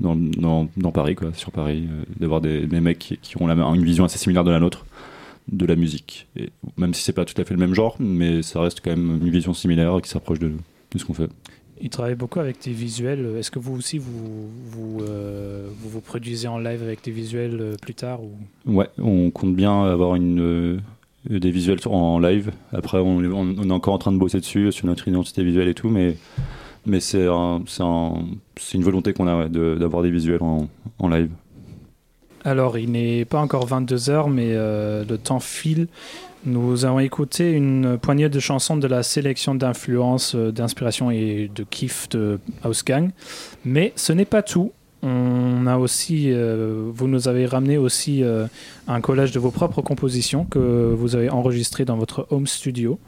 dans, 0.00 0.16
dans, 0.16 0.68
dans 0.76 0.92
Paris, 0.92 1.14
quoi, 1.14 1.32
sur 1.34 1.52
Paris, 1.52 1.86
euh, 1.90 2.02
d'avoir 2.18 2.40
des, 2.40 2.66
des 2.66 2.80
mecs 2.80 2.98
qui, 2.98 3.18
qui 3.18 3.40
ont 3.40 3.46
la, 3.46 3.54
une 3.54 3.84
vision 3.84 4.04
assez 4.04 4.18
similaire 4.18 4.44
de 4.44 4.50
la 4.50 4.60
nôtre 4.60 4.86
de 5.50 5.64
la 5.64 5.76
musique. 5.76 6.26
Et 6.36 6.50
même 6.76 6.92
si 6.92 7.02
c'est 7.02 7.12
pas 7.12 7.24
tout 7.24 7.40
à 7.40 7.44
fait 7.44 7.54
le 7.54 7.60
même 7.60 7.74
genre, 7.74 7.96
mais 7.98 8.42
ça 8.42 8.60
reste 8.60 8.80
quand 8.84 8.90
même 8.90 9.20
une 9.22 9.30
vision 9.30 9.54
similaire 9.54 9.98
qui 10.02 10.10
s'approche 10.10 10.38
de, 10.38 10.48
de 10.48 10.98
ce 10.98 11.04
qu'on 11.04 11.14
fait. 11.14 11.30
Il 11.80 11.90
travaille 11.90 12.16
beaucoup 12.16 12.40
avec 12.40 12.60
des 12.64 12.72
visuels. 12.72 13.36
Est-ce 13.38 13.50
que 13.52 13.60
vous 13.60 13.76
aussi 13.76 13.98
vous 13.98 14.48
vous, 14.66 14.98
euh, 15.02 15.68
vous, 15.78 15.88
vous 15.88 16.00
produisez 16.00 16.48
en 16.48 16.58
live 16.58 16.82
avec 16.82 17.04
des 17.04 17.12
visuels 17.12 17.58
euh, 17.60 17.74
plus 17.80 17.94
tard 17.94 18.20
ou... 18.22 18.32
Ouais, 18.66 18.88
on 18.98 19.30
compte 19.30 19.54
bien 19.54 19.84
avoir 19.84 20.16
une, 20.16 20.80
des 21.28 21.50
visuels 21.50 21.78
en 21.86 22.18
live. 22.18 22.52
Après, 22.72 22.98
on, 22.98 23.22
est 23.22 23.70
encore 23.70 23.94
en 23.94 23.98
train 23.98 24.12
de 24.12 24.18
bosser 24.18 24.40
dessus, 24.40 24.72
sur 24.72 24.86
notre 24.86 25.06
identité 25.08 25.44
visuelle 25.44 25.68
et 25.68 25.74
tout, 25.74 25.88
mais, 25.88 26.16
c'est 27.00 27.26
un- 27.26 27.62
c'est 27.66 27.82
un- 27.82 28.24
c'est 28.56 28.78
une 28.78 28.84
volonté 28.84 29.12
qu'on 29.12 29.26
a 29.26 29.36
ouais, 29.44 29.48
d'avoir 29.48 30.02
des 30.02 30.10
visuels 30.10 30.40
en, 30.42 31.08
live. 31.08 31.30
Alors, 32.44 32.78
il 32.78 32.92
n'est 32.92 33.24
pas 33.24 33.40
encore 33.40 33.66
22h, 33.66 34.30
mais 34.30 34.52
euh, 34.52 35.04
le 35.08 35.18
temps 35.18 35.40
file. 35.40 35.88
Nous 36.46 36.84
avons 36.84 37.00
écouté 37.00 37.50
une 37.50 37.98
poignée 37.98 38.28
de 38.28 38.40
chansons 38.40 38.76
de 38.76 38.86
la 38.86 39.02
sélection 39.02 39.54
d'influence, 39.56 40.34
euh, 40.34 40.52
d'inspiration 40.52 41.10
et 41.10 41.50
de 41.54 41.64
kiff 41.64 42.08
de 42.10 42.38
House 42.62 42.84
Gang. 42.84 43.10
Mais 43.64 43.92
ce 43.96 44.12
n'est 44.12 44.24
pas 44.24 44.42
tout. 44.42 44.72
On 45.02 45.66
a 45.66 45.76
aussi, 45.78 46.32
euh, 46.32 46.90
vous 46.92 47.06
nous 47.06 47.28
avez 47.28 47.46
ramené 47.46 47.78
aussi 47.78 48.22
euh, 48.24 48.46
un 48.88 49.00
collage 49.00 49.30
de 49.30 49.38
vos 49.38 49.50
propres 49.52 49.80
compositions 49.80 50.44
que 50.44 50.92
vous 50.96 51.14
avez 51.14 51.30
enregistrées 51.30 51.84
dans 51.84 51.96
votre 51.96 52.26
home 52.30 52.46
studio. 52.46 52.98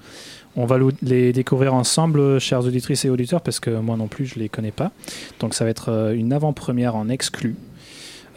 On 0.57 0.67
va 0.67 0.79
les 1.03 1.33
découvrir 1.33 1.75
ensemble, 1.75 2.39
chères 2.41 2.65
auditrices 2.65 3.05
et 3.05 3.11
auditeurs, 3.11 3.41
parce 3.41 3.61
que 3.61 3.71
moi 3.71 3.97
non 3.97 4.09
plus, 4.09 4.27
je 4.27 4.37
ne 4.37 4.43
les 4.43 4.49
connais 4.49 4.73
pas. 4.73 4.91
Donc 5.39 5.55
ça 5.55 5.65
va 5.65 5.71
être 5.71 5.91
euh, 5.91 6.15
une 6.15 6.33
avant-première 6.33 6.97
en 6.97 7.09
exclu. 7.09 7.57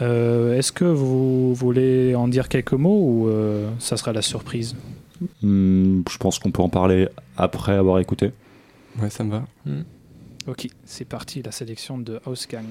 Euh, 0.02 0.58
Est-ce 0.58 0.72
que 0.72 0.86
vous 0.86 1.54
voulez 1.54 2.16
en 2.16 2.28
dire 2.28 2.50
quelques 2.50 2.74
mots 2.74 3.02
ou 3.02 3.30
euh, 3.30 3.70
ça 3.80 3.98
sera 3.98 4.14
la 4.14 4.22
surprise? 4.22 4.76
Hum, 5.44 6.04
je 6.10 6.18
pense 6.18 6.40
qu'on 6.40 6.52
peut 6.52 6.62
en 6.62 6.70
parler 6.70 7.08
après 7.38 7.74
avoir 7.74 8.00
écouté. 8.00 8.32
Ouais, 9.02 9.10
ça 9.10 9.24
me 9.24 9.32
va. 9.32 9.46
Ok, 10.48 10.68
c'est 10.86 11.06
parti, 11.06 11.42
la 11.42 11.52
sélection 11.52 11.98
de 11.98 12.20
House 12.26 12.48
Gang. 12.48 12.66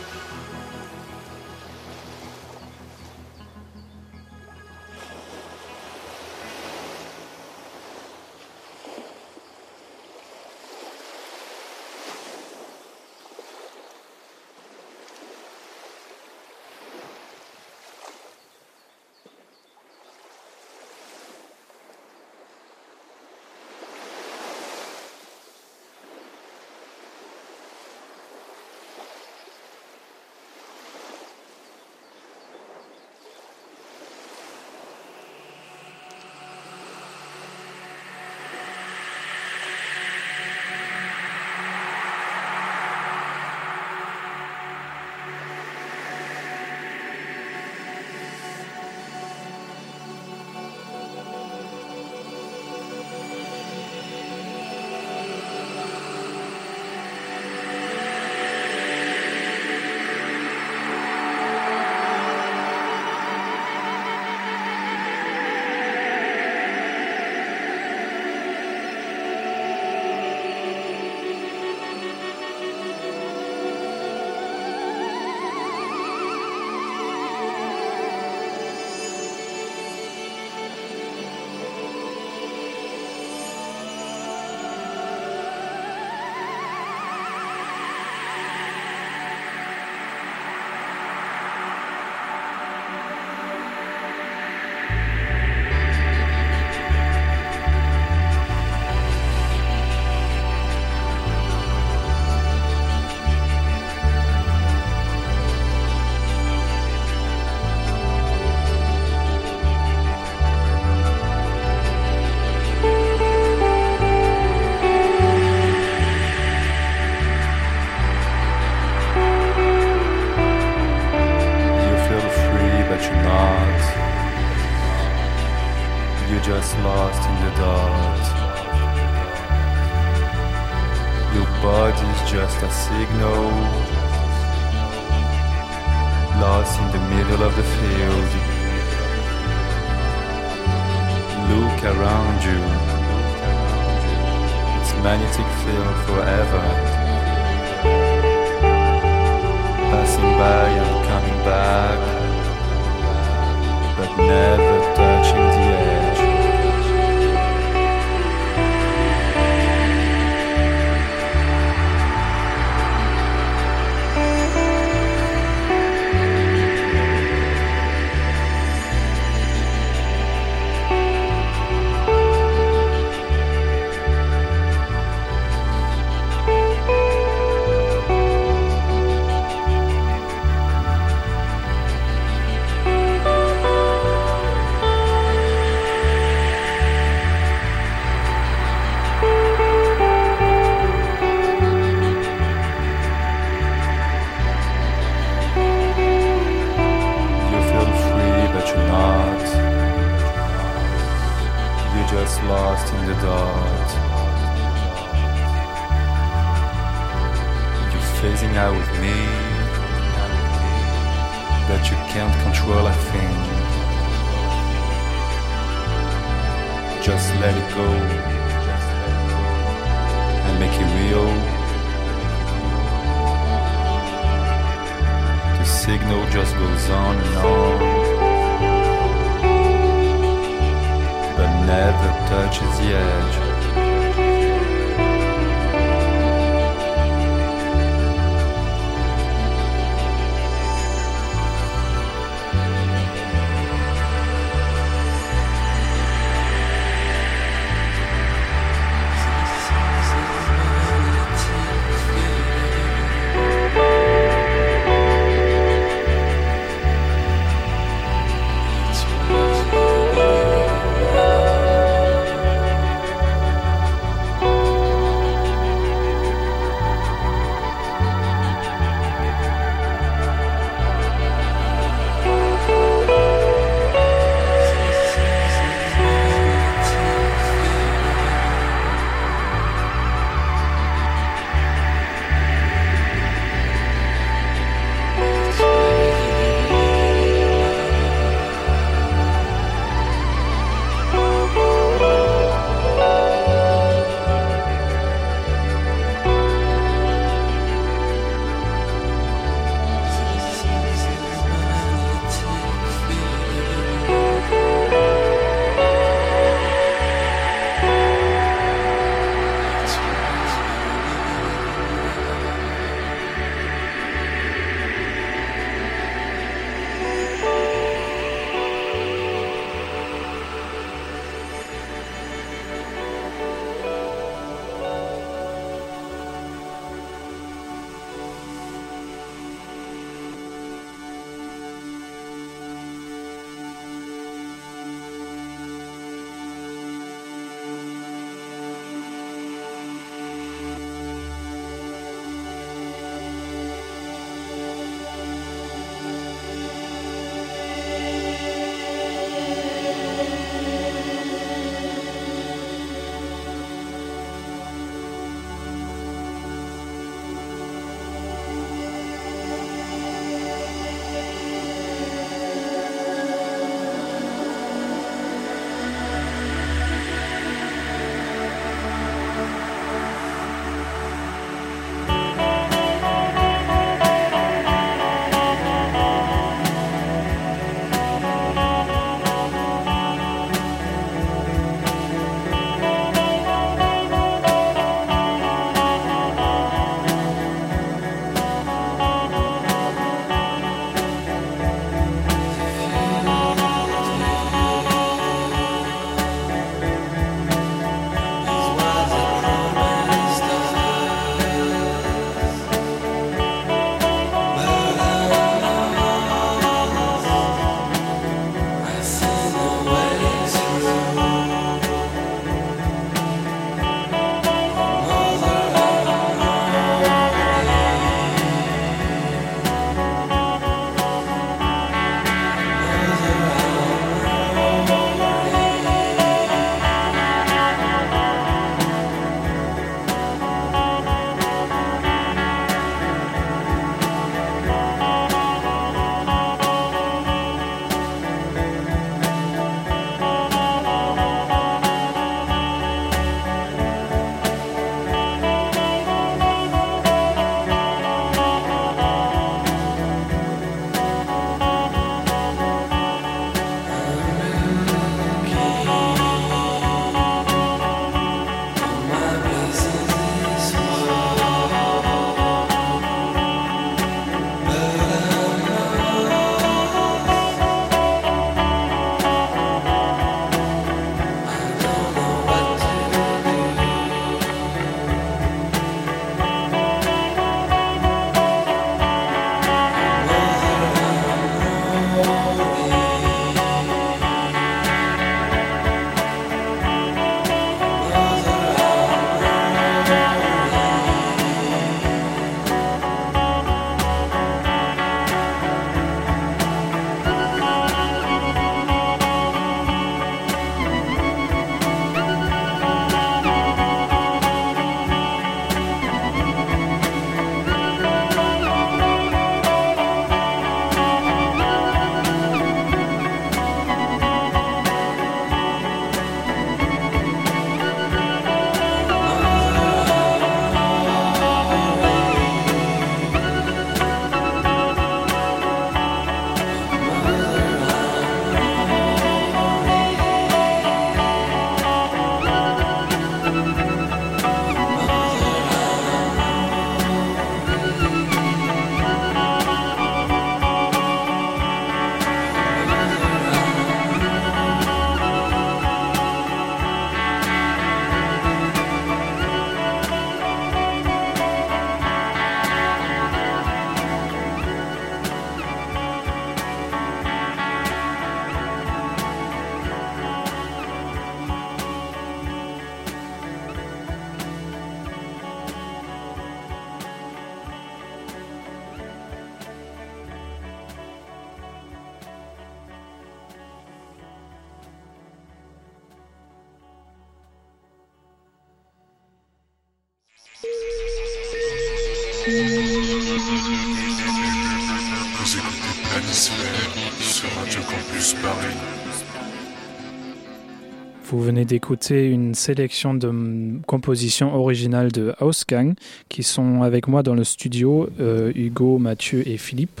Vous 591.38 591.44
venez 591.44 591.64
d'écouter 591.64 592.26
une 592.26 592.52
sélection 592.56 593.14
de 593.14 593.28
mm, 593.28 593.82
compositions 593.86 594.56
originales 594.56 595.12
de 595.12 595.34
House 595.38 595.64
Gang 595.64 595.94
qui 596.28 596.42
sont 596.42 596.82
avec 596.82 597.06
moi 597.06 597.22
dans 597.22 597.34
le 597.36 597.44
studio, 597.44 598.08
euh, 598.18 598.50
Hugo, 598.56 598.98
Mathieu 598.98 599.46
et 599.46 599.56
Philippe. 599.56 600.00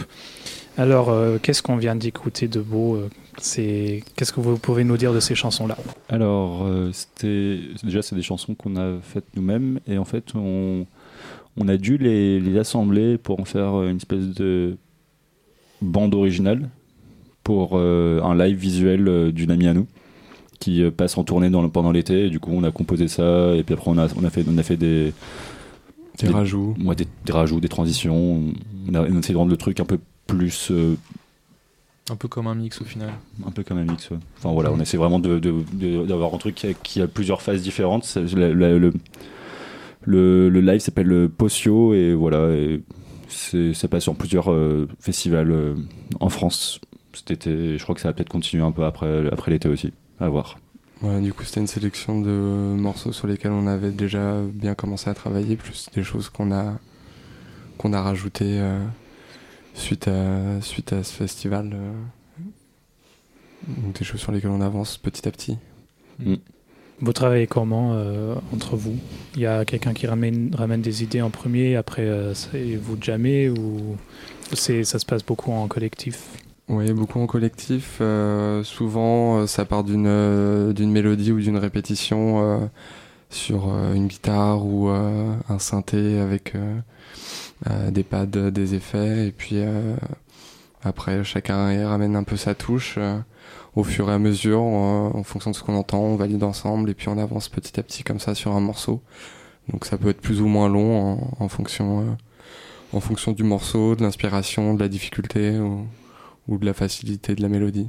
Alors, 0.76 1.10
euh, 1.10 1.38
qu'est-ce 1.40 1.62
qu'on 1.62 1.76
vient 1.76 1.94
d'écouter 1.94 2.48
de 2.48 2.60
beau 2.60 2.96
euh. 2.96 3.08
Qu'est-ce 4.16 4.32
que 4.32 4.40
vous 4.40 4.58
pouvez 4.58 4.82
nous 4.82 4.96
dire 4.96 5.14
de 5.14 5.20
ces 5.20 5.36
chansons-là? 5.36 5.78
Alors, 6.08 6.68
déjà 7.22 8.02
c'est 8.02 8.16
des 8.16 8.22
chansons 8.22 8.56
qu'on 8.56 8.74
a 8.74 8.98
faites 9.00 9.26
nous-mêmes 9.36 9.78
et 9.86 9.96
en 9.96 10.04
fait 10.04 10.34
on, 10.34 10.86
a 11.68 11.76
dû 11.76 11.98
les, 11.98 12.40
les 12.40 12.58
assembler 12.58 13.16
pour 13.16 13.38
en 13.38 13.44
faire 13.44 13.80
une 13.84 13.98
espèce 13.98 14.34
de 14.34 14.76
bande 15.80 16.16
originale 16.16 16.68
pour 17.44 17.78
un 17.78 18.34
live 18.34 18.56
visuel 18.56 19.30
d'une 19.30 19.52
amie 19.52 19.68
à 19.68 19.74
nous 19.74 19.86
qui 20.58 20.82
euh, 20.82 20.90
passe 20.90 21.16
en 21.18 21.24
tournée 21.24 21.50
dans 21.50 21.68
pendant 21.68 21.92
l'été 21.92 22.26
et 22.26 22.30
du 22.30 22.40
coup 22.40 22.50
on 22.52 22.64
a 22.64 22.70
composé 22.70 23.06
ça 23.08 23.54
et 23.54 23.62
puis 23.62 23.74
après 23.74 23.90
on 23.90 23.98
a, 23.98 24.08
on 24.20 24.24
a 24.24 24.30
fait 24.30 24.44
on 24.48 24.58
a 24.58 24.62
fait 24.62 24.76
des 24.76 25.12
Des 26.20 26.26
Des- 26.26 26.32
rajouts. 26.32 26.74
ouais, 26.84 26.94
des, 26.96 27.06
des 27.24 27.32
rajouts 27.32 27.60
des 27.60 27.68
transitions 27.68 28.42
on 28.88 28.94
a, 28.94 29.02
on 29.02 29.16
a 29.16 29.18
essayé 29.18 29.34
de 29.34 29.38
rendre 29.38 29.50
le 29.52 29.56
truc 29.56 29.78
un 29.80 29.84
peu 29.84 29.98
plus 30.26 30.70
euh, 30.72 30.96
Un 32.10 32.16
peu 32.16 32.26
comme 32.28 32.46
un 32.48 32.54
mix 32.54 32.80
au 32.80 32.84
final. 32.84 33.10
un 33.46 33.50
peu 33.50 33.62
comme 33.62 33.78
un 33.78 33.84
mix. 33.84 34.10
ouais. 34.10 34.16
Enfin 34.38 34.52
voilà, 34.52 34.72
on 34.72 34.80
essaie 34.80 34.96
vraiment 34.96 35.18
de- 35.20 35.38
de- 35.38 35.62
de- 35.74 36.04
d'avoir 36.06 36.34
un 36.34 36.38
truc 36.38 36.54
qui 36.56 36.66
a, 36.66 36.72
qui 36.74 37.00
a 37.02 37.06
plusieurs 37.06 37.40
phases 37.42 37.62
différentes. 37.62 38.04
C'est- 38.04 38.34
la- 38.34 38.48
la- 38.52 38.78
le, 38.78 38.92
le, 40.02 40.48
le 40.48 40.60
live 40.60 40.80
s'appelle 40.80 41.06
le 41.06 41.28
Pocio 41.28 41.94
et 41.94 42.14
voilà, 42.14 42.50
et 42.54 42.80
c'est- 43.28 43.74
ça 43.74 43.88
passe 43.88 44.04
sur 44.04 44.14
plusieurs 44.14 44.50
euh, 44.50 44.88
festivals 45.00 45.50
euh, 45.50 45.74
en 46.20 46.28
France 46.30 46.80
cet 47.12 47.30
été. 47.30 47.78
Je 47.78 47.82
crois 47.82 47.94
que 47.94 48.00
ça 48.00 48.08
va 48.08 48.12
peut-être 48.14 48.28
continuer 48.28 48.62
un 48.64 48.72
peu 48.72 48.84
après, 48.84 49.26
après 49.32 49.50
l'été 49.50 49.68
aussi. 49.68 49.92
À 50.20 50.28
voir. 50.28 50.58
Voilà, 51.00 51.20
du 51.20 51.32
coup, 51.32 51.44
c'était 51.44 51.60
une 51.60 51.68
sélection 51.68 52.20
de 52.20 52.30
morceaux 52.30 53.12
sur 53.12 53.28
lesquels 53.28 53.52
on 53.52 53.66
avait 53.68 53.92
déjà 53.92 54.42
bien 54.42 54.74
commencé 54.74 55.08
à 55.08 55.14
travailler, 55.14 55.54
plus 55.56 55.88
des 55.94 56.02
choses 56.02 56.28
qu'on 56.28 56.50
a, 56.50 56.78
qu'on 57.76 57.92
a 57.92 58.02
rajoutées 58.02 58.58
euh, 58.58 58.84
suite, 59.74 60.08
à, 60.08 60.60
suite 60.60 60.92
à 60.92 61.04
ce 61.04 61.12
festival. 61.12 61.70
euh. 61.72 61.92
Donc 63.68 63.98
des 63.98 64.04
choses 64.04 64.20
sur 64.20 64.32
lesquelles 64.32 64.50
on 64.50 64.60
avance 64.60 64.96
petit 64.98 65.26
à 65.28 65.30
petit. 65.30 65.58
Vous 67.00 67.12
travaillez 67.12 67.46
comment 67.46 67.92
euh, 67.94 68.34
entre 68.52 68.76
vous? 68.76 68.96
Il 69.36 69.42
y 69.42 69.46
a 69.46 69.64
quelqu'un 69.64 69.94
qui 69.94 70.06
ramène, 70.08 70.52
ramène 70.54 70.80
des 70.80 71.04
idées 71.04 71.22
en 71.22 71.30
premier, 71.30 71.76
après 71.76 72.02
euh, 72.02 72.34
c'est 72.34 72.74
vous 72.76 72.96
jamais 73.00 73.48
ou 73.48 73.96
c'est, 74.52 74.82
ça 74.82 74.98
se 74.98 75.06
passe 75.06 75.24
beaucoup 75.24 75.52
en 75.52 75.68
collectif? 75.68 76.28
Oui, 76.68 76.92
beaucoup 76.92 77.18
en 77.20 77.26
collectif. 77.26 77.98
euh, 78.00 78.62
souvent, 78.62 79.38
euh, 79.38 79.46
ça 79.46 79.64
part 79.64 79.84
d'une 79.84 80.06
euh, 80.06 80.72
d'une 80.74 80.90
mélodie 80.90 81.32
ou 81.32 81.40
d'une 81.40 81.56
répétition 81.56 82.42
euh, 82.42 82.66
sur 83.30 83.68
euh, 83.72 83.94
une 83.94 84.06
guitare 84.06 84.66
ou 84.66 84.88
euh, 84.90 85.34
un 85.48 85.58
synthé 85.58 86.18
avec 86.20 86.54
des 87.90 88.04
pads, 88.04 88.50
des 88.50 88.74
effets. 88.74 89.26
Et 89.28 89.32
puis 89.32 89.58
après, 90.84 91.24
chacun 91.24 91.88
ramène 91.88 92.16
un 92.16 92.22
peu 92.22 92.36
sa 92.36 92.54
touche. 92.54 92.98
au 93.76 93.84
fur 93.84 94.10
et 94.10 94.14
à 94.14 94.18
mesure, 94.18 94.60
en 94.62 95.22
fonction 95.24 95.50
de 95.50 95.56
ce 95.56 95.62
qu'on 95.62 95.74
entend, 95.76 96.00
on 96.00 96.16
valide 96.16 96.42
ensemble 96.44 96.90
et 96.90 96.94
puis 96.94 97.08
on 97.08 97.18
avance 97.18 97.48
petit 97.48 97.78
à 97.80 97.82
petit 97.82 98.02
comme 98.04 98.20
ça 98.20 98.34
sur 98.34 98.52
un 98.56 98.60
morceau. 98.60 99.02
Donc 99.72 99.84
ça 99.86 99.98
peut 99.98 100.08
être 100.10 100.20
plus 100.20 100.40
ou 100.40 100.46
moins 100.46 100.68
long 100.68 101.18
en, 101.40 101.44
en 101.44 101.48
fonction, 101.48 102.16
en 102.92 103.00
fonction 103.00 103.32
du 103.32 103.42
morceau, 103.44 103.96
de 103.96 104.02
l'inspiration, 104.02 104.74
de 104.74 104.80
la 104.80 104.88
difficulté. 104.88 105.58
Ou, 105.58 105.86
ou 106.48 106.58
de 106.58 106.64
la 106.66 106.74
facilité 106.74 107.34
de 107.34 107.42
la 107.42 107.48
mélodie. 107.48 107.88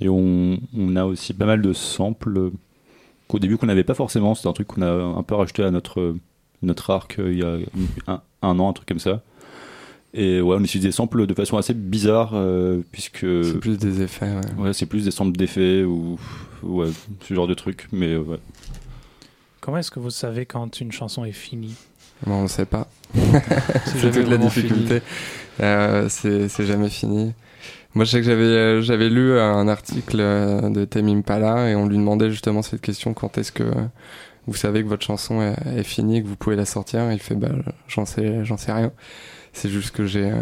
Et 0.00 0.08
on, 0.08 0.58
on 0.76 0.96
a 0.96 1.04
aussi 1.04 1.32
pas 1.34 1.46
mal 1.46 1.62
de 1.62 1.72
samples 1.72 2.50
qu'au 3.28 3.38
début 3.38 3.56
qu'on 3.56 3.66
n'avait 3.66 3.84
pas 3.84 3.94
forcément. 3.94 4.34
C'est 4.34 4.48
un 4.48 4.52
truc 4.52 4.68
qu'on 4.68 4.82
a 4.82 4.90
un 4.90 5.22
peu 5.22 5.34
rajouté 5.34 5.62
à 5.64 5.70
notre, 5.70 6.14
notre 6.62 6.90
arc 6.90 7.18
euh, 7.18 7.32
il 7.32 7.38
y 7.38 7.42
a 7.42 7.56
un, 8.12 8.20
un 8.42 8.58
an, 8.58 8.68
un 8.68 8.72
truc 8.72 8.88
comme 8.88 8.98
ça. 8.98 9.22
Et 10.14 10.42
ouais, 10.42 10.56
on 10.58 10.62
utilise 10.62 10.84
des 10.84 10.92
samples 10.92 11.26
de 11.26 11.32
façon 11.32 11.56
assez 11.56 11.72
bizarre, 11.72 12.32
euh, 12.34 12.82
puisque 12.92 13.20
C'est 13.44 13.58
plus 13.60 13.78
des 13.78 14.02
effets. 14.02 14.26
ouais. 14.58 14.62
ouais, 14.64 14.72
c'est 14.74 14.84
plus 14.84 15.04
des 15.04 15.10
samples 15.10 15.38
d'effets 15.38 15.84
ou 15.84 16.18
ouais, 16.62 16.88
ce 17.22 17.32
genre 17.32 17.46
de 17.46 17.54
trucs. 17.54 17.88
Mais 17.92 18.08
euh, 18.12 18.20
ouais. 18.20 18.38
Comment 19.60 19.78
est-ce 19.78 19.90
que 19.90 20.00
vous 20.00 20.10
savez 20.10 20.44
quand 20.44 20.80
une 20.80 20.92
chanson 20.92 21.24
est 21.24 21.32
finie? 21.32 21.76
Bon, 22.26 22.34
on 22.42 22.48
sait 22.48 22.66
pas. 22.66 22.88
C'est 23.86 24.10
toute 24.12 24.28
la 24.28 24.36
difficulté. 24.36 25.00
C'est 25.58 26.48
c'est 26.48 26.66
jamais 26.66 26.88
fini. 26.88 27.34
Moi, 27.94 28.06
je 28.06 28.10
sais 28.10 28.18
que 28.18 28.24
j'avais 28.24 28.44
euh, 28.44 28.80
j'avais 28.80 29.10
lu 29.10 29.38
un 29.38 29.68
article 29.68 30.16
euh, 30.18 30.70
de 30.70 30.84
Tame 30.84 31.08
Impala 31.08 31.68
et 31.68 31.74
on 31.74 31.86
lui 31.86 31.98
demandait 31.98 32.30
justement 32.30 32.62
cette 32.62 32.80
question 32.80 33.12
quand 33.12 33.36
est-ce 33.36 33.52
que 33.52 33.64
vous 34.46 34.54
savez 34.54 34.82
que 34.82 34.88
votre 34.88 35.04
chanson 35.04 35.42
est, 35.42 35.56
est 35.76 35.82
finie, 35.82 36.22
que 36.22 36.26
vous 36.26 36.36
pouvez 36.36 36.56
la 36.56 36.64
sortir? 36.64 37.10
Et 37.10 37.14
il 37.14 37.20
fait 37.20 37.34
bah 37.34 37.50
j'en 37.88 38.06
sais 38.06 38.44
j'en 38.44 38.56
sais 38.56 38.72
rien. 38.72 38.92
C'est 39.52 39.68
juste 39.68 39.90
que 39.90 40.06
j'ai 40.06 40.30
euh, 40.30 40.40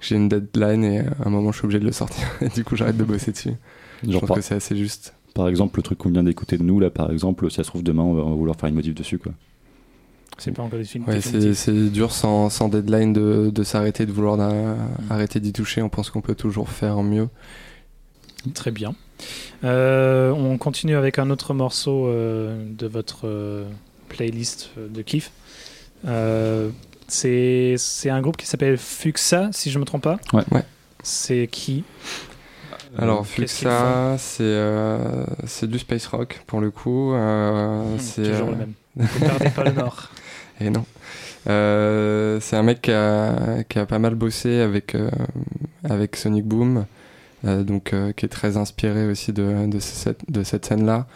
j'ai 0.00 0.14
une 0.14 0.28
deadline 0.28 0.84
et 0.84 1.00
à 1.00 1.26
un 1.26 1.30
moment 1.30 1.50
je 1.50 1.58
suis 1.58 1.64
obligé 1.64 1.80
de 1.80 1.86
le 1.86 1.92
sortir. 1.92 2.24
Et 2.40 2.48
du 2.48 2.62
coup, 2.62 2.76
j'arrête 2.76 2.96
de 2.96 3.04
bosser 3.04 3.32
dessus. 3.32 3.54
Je 4.06 4.16
pense 4.16 4.28
par, 4.28 4.36
que 4.36 4.42
c'est 4.42 4.54
assez 4.54 4.76
juste. 4.76 5.14
par 5.34 5.48
exemple, 5.48 5.80
le 5.80 5.82
truc 5.82 5.98
qu'on 5.98 6.10
vient 6.10 6.22
d'écouter 6.22 6.56
de 6.56 6.62
nous, 6.62 6.78
là, 6.78 6.88
par 6.90 7.10
exemple, 7.10 7.50
si 7.50 7.56
ça 7.56 7.64
se 7.64 7.68
trouve 7.68 7.82
demain, 7.82 8.04
on 8.04 8.14
va 8.14 8.22
vouloir 8.22 8.56
faire 8.56 8.68
une 8.68 8.76
modif 8.76 8.94
dessus. 8.94 9.18
Quoi. 9.18 9.32
C'est 10.38 10.52
pas 10.52 10.62
encore. 10.62 10.78
Ouais, 11.06 11.20
c'est 11.20 11.90
dur 11.90 12.12
sans, 12.12 12.48
sans 12.48 12.68
deadline 12.68 13.12
de, 13.12 13.50
de 13.52 13.62
s'arrêter, 13.64 14.06
de 14.06 14.12
vouloir 14.12 14.36
d'a- 14.36 14.76
arrêter 15.10 15.40
d'y 15.40 15.52
toucher. 15.52 15.82
On 15.82 15.88
pense 15.88 16.10
qu'on 16.10 16.20
peut 16.20 16.34
toujours 16.36 16.68
faire 16.68 17.02
mieux. 17.02 17.28
Très 18.54 18.70
bien. 18.70 18.94
Euh, 19.64 20.30
on 20.30 20.56
continue 20.58 20.94
avec 20.96 21.18
un 21.18 21.28
autre 21.30 21.54
morceau 21.54 22.06
euh, 22.06 22.56
de 22.70 22.86
votre 22.86 23.26
euh, 23.26 23.64
playlist 24.08 24.70
de 24.78 25.02
kiff. 25.02 25.32
Euh, 26.06 26.70
c'est 27.08 27.74
c'est 27.78 28.10
un 28.10 28.20
groupe 28.20 28.36
qui 28.36 28.46
s'appelle 28.46 28.78
Fuxa, 28.78 29.48
si 29.52 29.70
je 29.72 29.78
me 29.80 29.84
trompe 29.84 30.02
pas. 30.04 30.18
Ouais. 30.32 30.44
Ouais. 30.52 30.62
C'est 31.02 31.48
qui? 31.50 31.82
Alors, 32.96 33.26
Fuxa, 33.26 34.16
c'est 34.18 34.42
euh, 34.44 35.24
c'est 35.46 35.68
du 35.68 35.78
space 35.80 36.06
rock 36.06 36.42
pour 36.46 36.60
le 36.60 36.70
coup. 36.70 37.12
euh, 37.12 37.82
Hmm, 37.82 37.98
c'est 37.98 38.22
Toujours 38.22 38.48
euh, 38.48 38.52
le 38.52 38.56
même. 38.56 38.72
Vous 38.96 39.20
perdez 39.20 39.50
pas 39.50 39.64
le 39.64 39.72
nord. 39.72 40.10
Et 40.60 40.70
non. 40.70 40.84
Euh, 41.48 42.40
c'est 42.40 42.56
un 42.56 42.62
mec 42.62 42.82
qui 42.82 42.90
a, 42.92 43.86
pas 43.86 43.98
mal 43.98 44.14
bossé 44.14 44.60
avec, 44.60 44.94
euh, 44.94 45.10
avec 45.84 46.16
Sonic 46.16 46.44
Boom, 46.44 46.84
euh, 47.44 47.62
donc 47.62 47.94
qui 48.16 48.26
est 48.26 48.28
très 48.28 48.56
inspiré 48.56 49.08
aussi 49.08 49.32
de, 49.32 49.66
de, 49.66 49.78
cette, 49.78 50.30
de 50.30 50.42
cette 50.42 50.66
scène-là. 50.66 51.06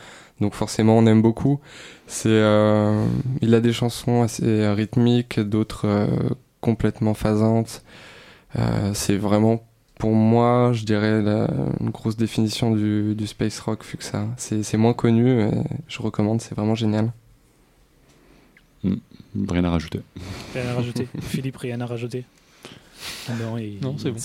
Donc 0.41 0.55
forcément, 0.55 0.97
on 0.97 1.07
aime 1.07 1.23
beaucoup. 1.23 1.61
C'est, 2.07 2.29
il 3.41 3.55
a 3.55 3.61
des 3.61 3.73
chansons 3.73 4.23
assez 4.23 4.69
rythmiques, 4.69 5.39
d'autres 5.41 6.09
complètement 6.61 7.15
phasantes. 7.15 7.83
C'est 8.93 9.17
vraiment, 9.17 9.63
pour 9.99 10.13
moi, 10.13 10.73
je 10.73 10.85
dirais, 10.85 11.21
une 11.81 11.91
grosse 11.91 12.17
définition 12.17 12.75
du, 12.75 13.15
du 13.15 13.27
space 13.27 13.61
rock, 13.61 13.85
Fuxa. 13.85 14.27
C'est, 14.37 14.65
c'est 14.65 14.77
moins 14.77 14.95
connu, 14.95 15.49
je 15.87 16.03
recommande, 16.03 16.41
c'est 16.41 16.57
vraiment 16.57 16.75
génial. 16.75 17.13
Rien 19.49 19.65
à 19.65 19.71
rajouter. 19.71 20.01
Rien 20.55 20.69
à 20.69 20.75
rajouter. 20.75 21.09
Philippe, 21.23 21.57
rien 21.57 21.81
à 21.81 21.87
rajouter. 21.87 22.25
Ah 23.29 23.33
non, 23.41 23.57
il- 23.59 23.81
Non, 23.81 23.97
c'est 23.99 24.11
bon. 24.11 24.19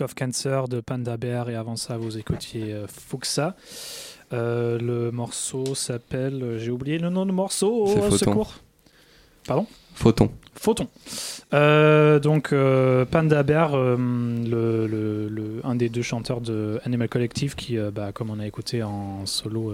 Of 0.00 0.14
Cancer 0.14 0.68
de 0.68 0.80
Panda 0.80 1.16
Bear 1.16 1.48
et 1.50 1.54
avant 1.56 1.76
ça 1.76 1.96
vous 1.96 2.18
écoutiez 2.18 2.72
euh, 2.72 2.86
Fuxa. 2.86 3.54
Euh, 4.32 4.78
le 4.78 5.10
morceau 5.12 5.74
s'appelle, 5.74 6.42
euh, 6.42 6.58
j'ai 6.58 6.70
oublié 6.72 6.98
le 6.98 7.10
nom 7.10 7.24
du 7.26 7.32
morceau, 7.32 7.86
C'est 7.86 7.98
au 8.00 8.02
Photon. 8.02 8.16
secours. 8.16 8.54
Pardon? 9.46 9.66
Photon. 9.94 10.30
Photon. 10.54 10.88
Euh, 11.54 12.18
donc 12.18 12.52
Panda 13.10 13.42
Bear, 13.44 13.76
le, 13.76 14.86
le- 14.86 15.28
le- 15.28 15.60
un 15.64 15.74
des 15.76 15.88
deux 15.88 16.02
chanteurs 16.02 16.40
de 16.40 16.80
Animal 16.84 17.08
Collective 17.08 17.54
qui, 17.54 17.78
bah, 17.94 18.10
comme 18.12 18.30
on 18.30 18.40
a 18.40 18.46
écouté 18.46 18.82
en 18.82 19.24
solo, 19.26 19.72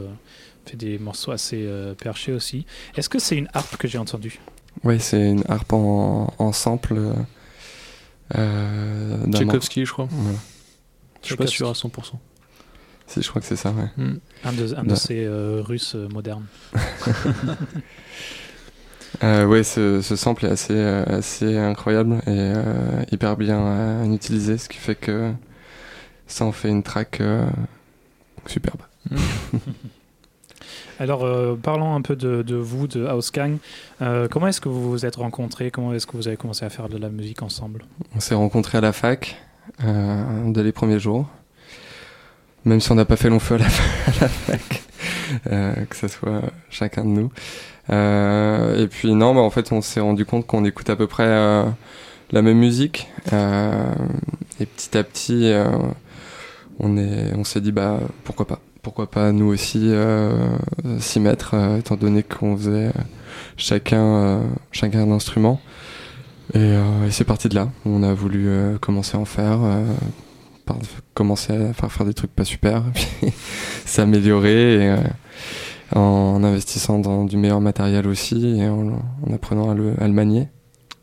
fait 0.67 0.77
des 0.77 0.99
morceaux 0.99 1.31
assez 1.33 1.67
perchés 1.99 2.33
aussi. 2.33 2.67
Est-ce 2.97 3.09
que 3.09 3.19
c'est 3.19 3.37
une 3.37 3.49
harpe 3.55 3.77
que 3.79 3.89
j'ai 3.89 3.99
entendue? 3.99 4.39
Oui, 4.85 5.01
c'est 5.01 5.31
une 5.31 5.45
harpe 5.49 5.73
en, 5.73 6.33
en 6.39 6.53
sample. 6.53 6.99
Euh, 8.37 9.17
d'un 9.27 9.39
Tchaïkovski, 9.39 9.85
je 9.87 9.93
crois. 9.93 10.09
voilà. 10.11 10.39
Je 11.23 11.27
suis 11.29 11.37
pas 11.37 11.47
sûr 11.47 11.69
à 11.69 11.73
100%. 11.73 11.91
Si, 13.07 13.21
je 13.23 13.29
crois 13.29 13.41
que 13.41 13.47
c'est 13.47 13.57
ça, 13.57 13.71
ouais. 13.73 13.91
Hmm. 13.97 14.19
Un 14.45 14.53
de, 14.53 14.75
un 14.75 14.85
de 14.85 14.91
Ouais. 14.91 14.97
ces 14.97 15.25
euh, 15.25 15.61
Russes 15.63 15.95
euh, 15.95 16.09
modernes. 16.09 16.47
Euh, 19.23 19.45
ouais, 19.45 19.63
ce, 19.63 20.01
ce 20.01 20.17
sample 20.17 20.47
est 20.47 20.51
assez, 20.51 20.73
euh, 20.75 21.05
assez 21.05 21.57
incroyable 21.59 22.15
et 22.27 22.31
euh, 22.31 23.03
hyper 23.13 23.37
bien 23.37 23.61
euh, 23.61 24.05
utilisé, 24.15 24.57
ce 24.59 24.69
qui 24.69 24.79
fait 24.79 24.95
que 24.97 25.33
ça 26.27 26.45
en 26.47 26.51
fait 26.51 26.71
une 26.71 26.83
track 26.83 27.21
euh, 27.21 27.47
superbe. 28.47 28.81
Alors, 31.03 31.25
euh, 31.25 31.57
parlons 31.61 31.97
un 31.97 32.01
peu 32.01 32.15
de, 32.15 32.55
vous, 32.55 32.87
de 32.87 33.05
House 33.07 33.33
Gang. 33.33 33.57
Euh, 34.03 34.29
comment 34.31 34.47
est-ce 34.47 34.61
que 34.61 34.69
vous 34.69 34.89
vous 34.89 35.05
êtes 35.05 35.17
rencontrés? 35.17 35.73
Comment 35.73 35.93
est-ce 35.93 36.07
que 36.07 36.17
vous 36.17 36.29
avez 36.29 36.37
commencé 36.37 36.65
à 36.65 36.71
faire 36.71 36.89
de 36.89 36.97
la 36.97 37.09
musique 37.09 37.43
ensemble? 37.43 37.87
On 38.15 38.21
s'est 38.21 38.37
rencontrés 38.37 38.79
à 38.79 38.81
la 38.81 38.93
fac 38.93 39.35
euh, 39.85 40.23
dès 40.53 40.63
les 40.63 40.71
premiers 40.71 41.01
jours, 41.01 41.27
même 42.65 42.79
si 42.79 42.93
on 42.93 42.95
n'a 42.95 43.05
pas 43.05 43.17
fait 43.17 43.31
long 43.31 43.41
feu 43.41 43.57
à 43.57 43.59
la, 43.59 43.65
à 44.07 44.21
la 44.21 44.29
fac, 44.29 44.83
euh, 45.51 45.75
que 45.91 45.97
ce 45.97 46.07
soit 46.07 46.43
chacun 46.71 47.03
de 47.03 47.09
nous. 47.09 47.33
Et 47.89 48.87
puis 48.87 49.13
non, 49.13 49.35
bah, 49.35 49.41
en 49.41 49.51
fait, 49.51 49.73
on 49.73 49.81
s'est 49.81 49.99
rendu 49.99 50.25
compte 50.25 50.47
qu'on 50.47 50.65
écoute 50.65 50.89
à 50.89 50.95
peu 50.95 51.09
près 51.09 51.27
la 51.27 52.43
même 52.43 52.59
musique. 52.59 53.09
et 53.33 54.67
petit 54.67 54.97
à 54.97 55.03
petit, 55.03 55.53
on 56.79 56.97
est, 56.97 57.35
on 57.35 57.43
s'est 57.43 57.61
dit 57.61 57.73
bah 57.73 57.99
pourquoi 58.23 58.47
pas, 58.47 58.61
pourquoi 58.83 59.09
pas 59.09 59.33
nous 59.33 59.47
aussi 59.47 59.81
euh, 59.85 60.57
s'y 60.99 61.21
mettre, 61.21 61.55
euh, 61.55 61.79
étant 61.79 61.97
donné 61.97 62.23
qu'on 62.23 62.57
faisait 62.57 62.89
euh, 62.89 62.93
chacun, 63.57 64.43
chacun 64.73 65.01
un 65.01 65.13
instrument. 65.13 65.61
Et, 66.55 66.75
c'est 67.11 67.25
parti 67.25 67.49
de 67.49 67.55
là. 67.55 67.71
On 67.87 68.03
a 68.03 68.13
voulu 68.13 68.51
commencer 68.81 69.17
à 69.17 69.21
en 69.21 69.25
faire, 69.25 69.61
commencer 71.15 71.55
à 71.55 71.73
faire, 71.73 71.91
faire 71.91 72.05
des 72.05 72.13
trucs 72.13 72.35
pas 72.35 72.45
super, 72.45 72.83
puis 72.95 73.33
s'améliorer 73.87 74.97
en 75.95 76.43
investissant 76.45 76.99
dans 76.99 77.25
du 77.25 77.39
meilleur 77.39 77.63
matériel 77.63 78.07
aussi 78.07 78.61
et 78.61 78.69
en, 78.69 79.01
en 79.27 79.33
apprenant 79.33 79.71
à 79.71 79.75
le, 79.75 79.95
à 79.99 80.07
le 80.07 80.13
manier. 80.13 80.49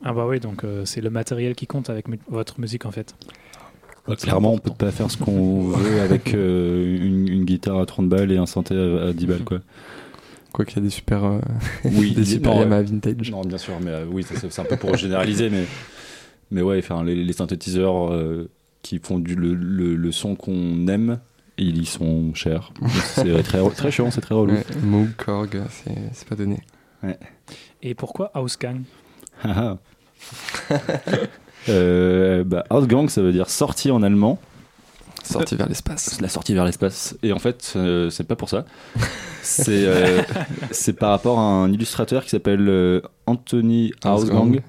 Ah 0.04 0.14
bah 0.14 0.28
oui, 0.28 0.40
donc 0.40 0.64
c'est 0.86 1.02
le 1.02 1.10
matériel 1.10 1.56
qui 1.56 1.66
compte 1.66 1.90
avec 1.90 2.06
votre 2.30 2.60
musique 2.60 2.86
en 2.86 2.92
fait. 2.92 3.16
Bah, 4.10 4.16
clairement, 4.16 4.54
on 4.54 4.58
peut 4.58 4.72
pas 4.72 4.92
faire 4.92 5.12
ce 5.12 5.18
qu'on 5.18 5.62
veut 5.70 6.02
avec 6.02 6.34
euh, 6.34 6.98
une, 6.98 7.28
une 7.28 7.46
guitare 7.46 7.80
à 7.80 7.86
30 7.86 8.10
balles 8.10 8.32
et 8.32 8.38
un 8.38 8.48
synthé 8.48 8.76
à, 8.76 9.10
à 9.10 9.14
10 9.14 9.26
balles, 9.28 9.44
quoi. 9.44 9.60
Quoi 10.52 10.66
qu'il 10.66 10.78
y 10.78 10.80
a 10.80 10.84
des 10.84 10.90
super, 10.90 11.24
euh, 11.24 11.40
Oui, 11.86 12.12
des 12.16 12.26
super 12.26 12.56
non, 12.56 12.62
Yamaha 12.62 12.82
vintage. 12.82 13.30
Non, 13.32 13.42
bien 13.42 13.60
sûr, 13.60 13.76
mais 13.80 13.92
euh, 13.92 14.06
oui, 14.12 14.26
c'est 14.28 14.60
un 14.60 14.64
peu 14.66 14.78
pour 14.78 14.96
généraliser, 14.98 15.52
mais, 15.52 15.66
mais 16.50 16.64
ouais, 16.64 16.80
enfin, 16.80 17.04
les, 17.04 17.24
les 17.24 17.34
synthétiseurs 17.34 18.12
euh, 18.12 18.50
qui 18.82 18.98
font 18.98 19.20
du, 19.20 19.36
le, 19.36 19.54
le, 19.54 19.96
le 19.96 20.12
son 20.12 20.36
qu'on 20.36 20.88
aime, 20.88 21.20
ils 21.60 21.80
y 21.80 21.86
sont 21.86 22.34
chers. 22.34 22.72
C'est 23.14 23.44
très, 23.44 23.70
très 23.70 23.92
chiant, 23.92 24.10
c'est 24.10 24.22
très 24.22 24.34
relou. 24.34 24.54
Ouais, 24.54 24.66
Moog, 24.82 25.10
Korg, 25.18 25.62
c'est 25.70 25.96
c'est 26.14 26.28
pas 26.28 26.36
donné. 26.36 26.58
Et 27.84 27.94
pourquoi 27.94 28.32
House 28.34 28.58
Gang 28.58 28.82
Ah, 29.44 29.78
ah. 30.72 30.78
Euh, 31.70 32.44
bah, 32.44 32.64
Outgang, 32.72 33.10
ça 33.10 33.22
veut 33.22 33.32
dire 33.32 33.50
sortie 33.50 33.92
en 33.92 34.04
allemand. 34.04 34.40
Sorti 35.24 35.56
vers 35.56 35.68
l'espace. 35.68 36.20
La 36.22 36.30
sortie 36.30 36.54
vers 36.54 36.66
l'espace. 36.66 37.16
Et 37.24 37.32
en 37.34 37.40
fait, 37.40 37.74
euh, 37.76 38.10
c'est 38.10 38.24
pas 38.24 38.36
pour 38.36 38.50
ça. 38.50 38.66
C'est 39.42 39.86
euh, 39.86 40.22
c'est 40.72 40.94
par 40.94 41.12
rapport 41.12 41.40
à 41.40 41.44
un 41.44 41.72
illustrateur 41.72 42.24
qui 42.24 42.30
s'appelle 42.30 42.68
euh, 42.68 43.02
Anthony 43.26 43.92
Ausgang. 44.04 44.38
Ausgang, 44.38 44.62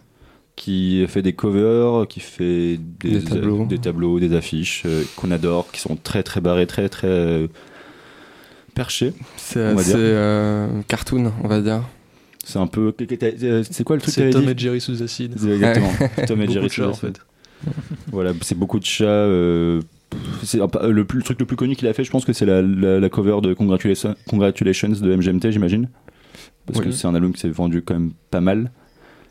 qui 0.57 1.07
fait 1.09 1.23
des 1.23 1.33
covers, 1.33 2.07
qui 2.09 2.21
fait 2.21 2.79
des, 2.79 3.19
Des 3.19 3.25
tableaux. 3.25 3.65
des, 3.65 3.79
tableaux, 3.79 4.21
des 4.21 4.35
affiches 4.35 4.83
euh, 4.85 5.05
qu'on 5.17 5.31
adore, 5.31 5.71
qui 5.73 5.81
sont 5.81 5.97
très 5.97 6.23
très 6.23 6.41
barrés, 6.41 6.67
très 6.67 6.89
très 6.89 7.49
perchés. 8.75 9.15
C'est 9.37 9.65
assez 9.65 10.27
cartoon, 10.89 11.33
on 11.43 11.49
va 11.49 11.61
dire. 11.61 11.83
C'est 12.51 12.59
un 12.59 12.67
peu. 12.67 12.95
C'est 13.71 13.85
quoi 13.85 13.97
le 13.97 14.03
truc 14.03 14.15
C'est 14.15 14.31
Tom 14.31 14.49
et 14.49 14.55
Jerry 14.57 14.81
sous 14.81 15.03
acide. 15.03 15.33
Exactement. 15.35 15.93
Tom 16.27 16.41
et 16.43 16.47
Beaucoup 16.47 16.53
Jerry 16.55 16.67
de 16.67 16.73
chats, 16.73 16.89
en 16.89 16.95
sous 16.95 17.07
acide. 17.07 17.19
fait. 17.19 17.71
Voilà, 18.11 18.33
c'est 18.43 18.57
beaucoup 18.59 18.79
de 18.79 18.85
chats. 18.85 19.05
euh, 19.05 19.81
c'est 20.43 20.59
pa- 20.69 20.89
le, 20.89 21.05
plus- 21.05 21.19
le 21.19 21.25
truc 21.25 21.39
le 21.39 21.47
plus 21.47 21.57
connu 21.57 21.77
qu'il 21.77 21.87
a 21.89 21.93
fait, 21.93 22.05
je 22.05 22.11
pense 22.11 22.25
que 22.25 22.33
c'est 22.33 22.47
la, 22.47 22.63
la- 22.63 22.99
la 22.99 23.09
cover 23.09 23.41
de 23.43 23.55
Congratulations, 23.55 24.15
Congratulations 24.29 24.89
de 24.89 25.15
MGMT, 25.17 25.53
j'imagine. 25.53 25.89
Parce 26.67 26.79
Oui. 26.81 26.87
que 26.87 26.91
c'est 26.93 27.07
un 27.07 27.15
album 27.15 27.33
qui 27.33 27.41
s'est 27.41 27.49
vendu 27.51 27.83
quand 27.83 27.95
même 27.95 28.13
pas 28.31 28.41
mal. 28.41 28.71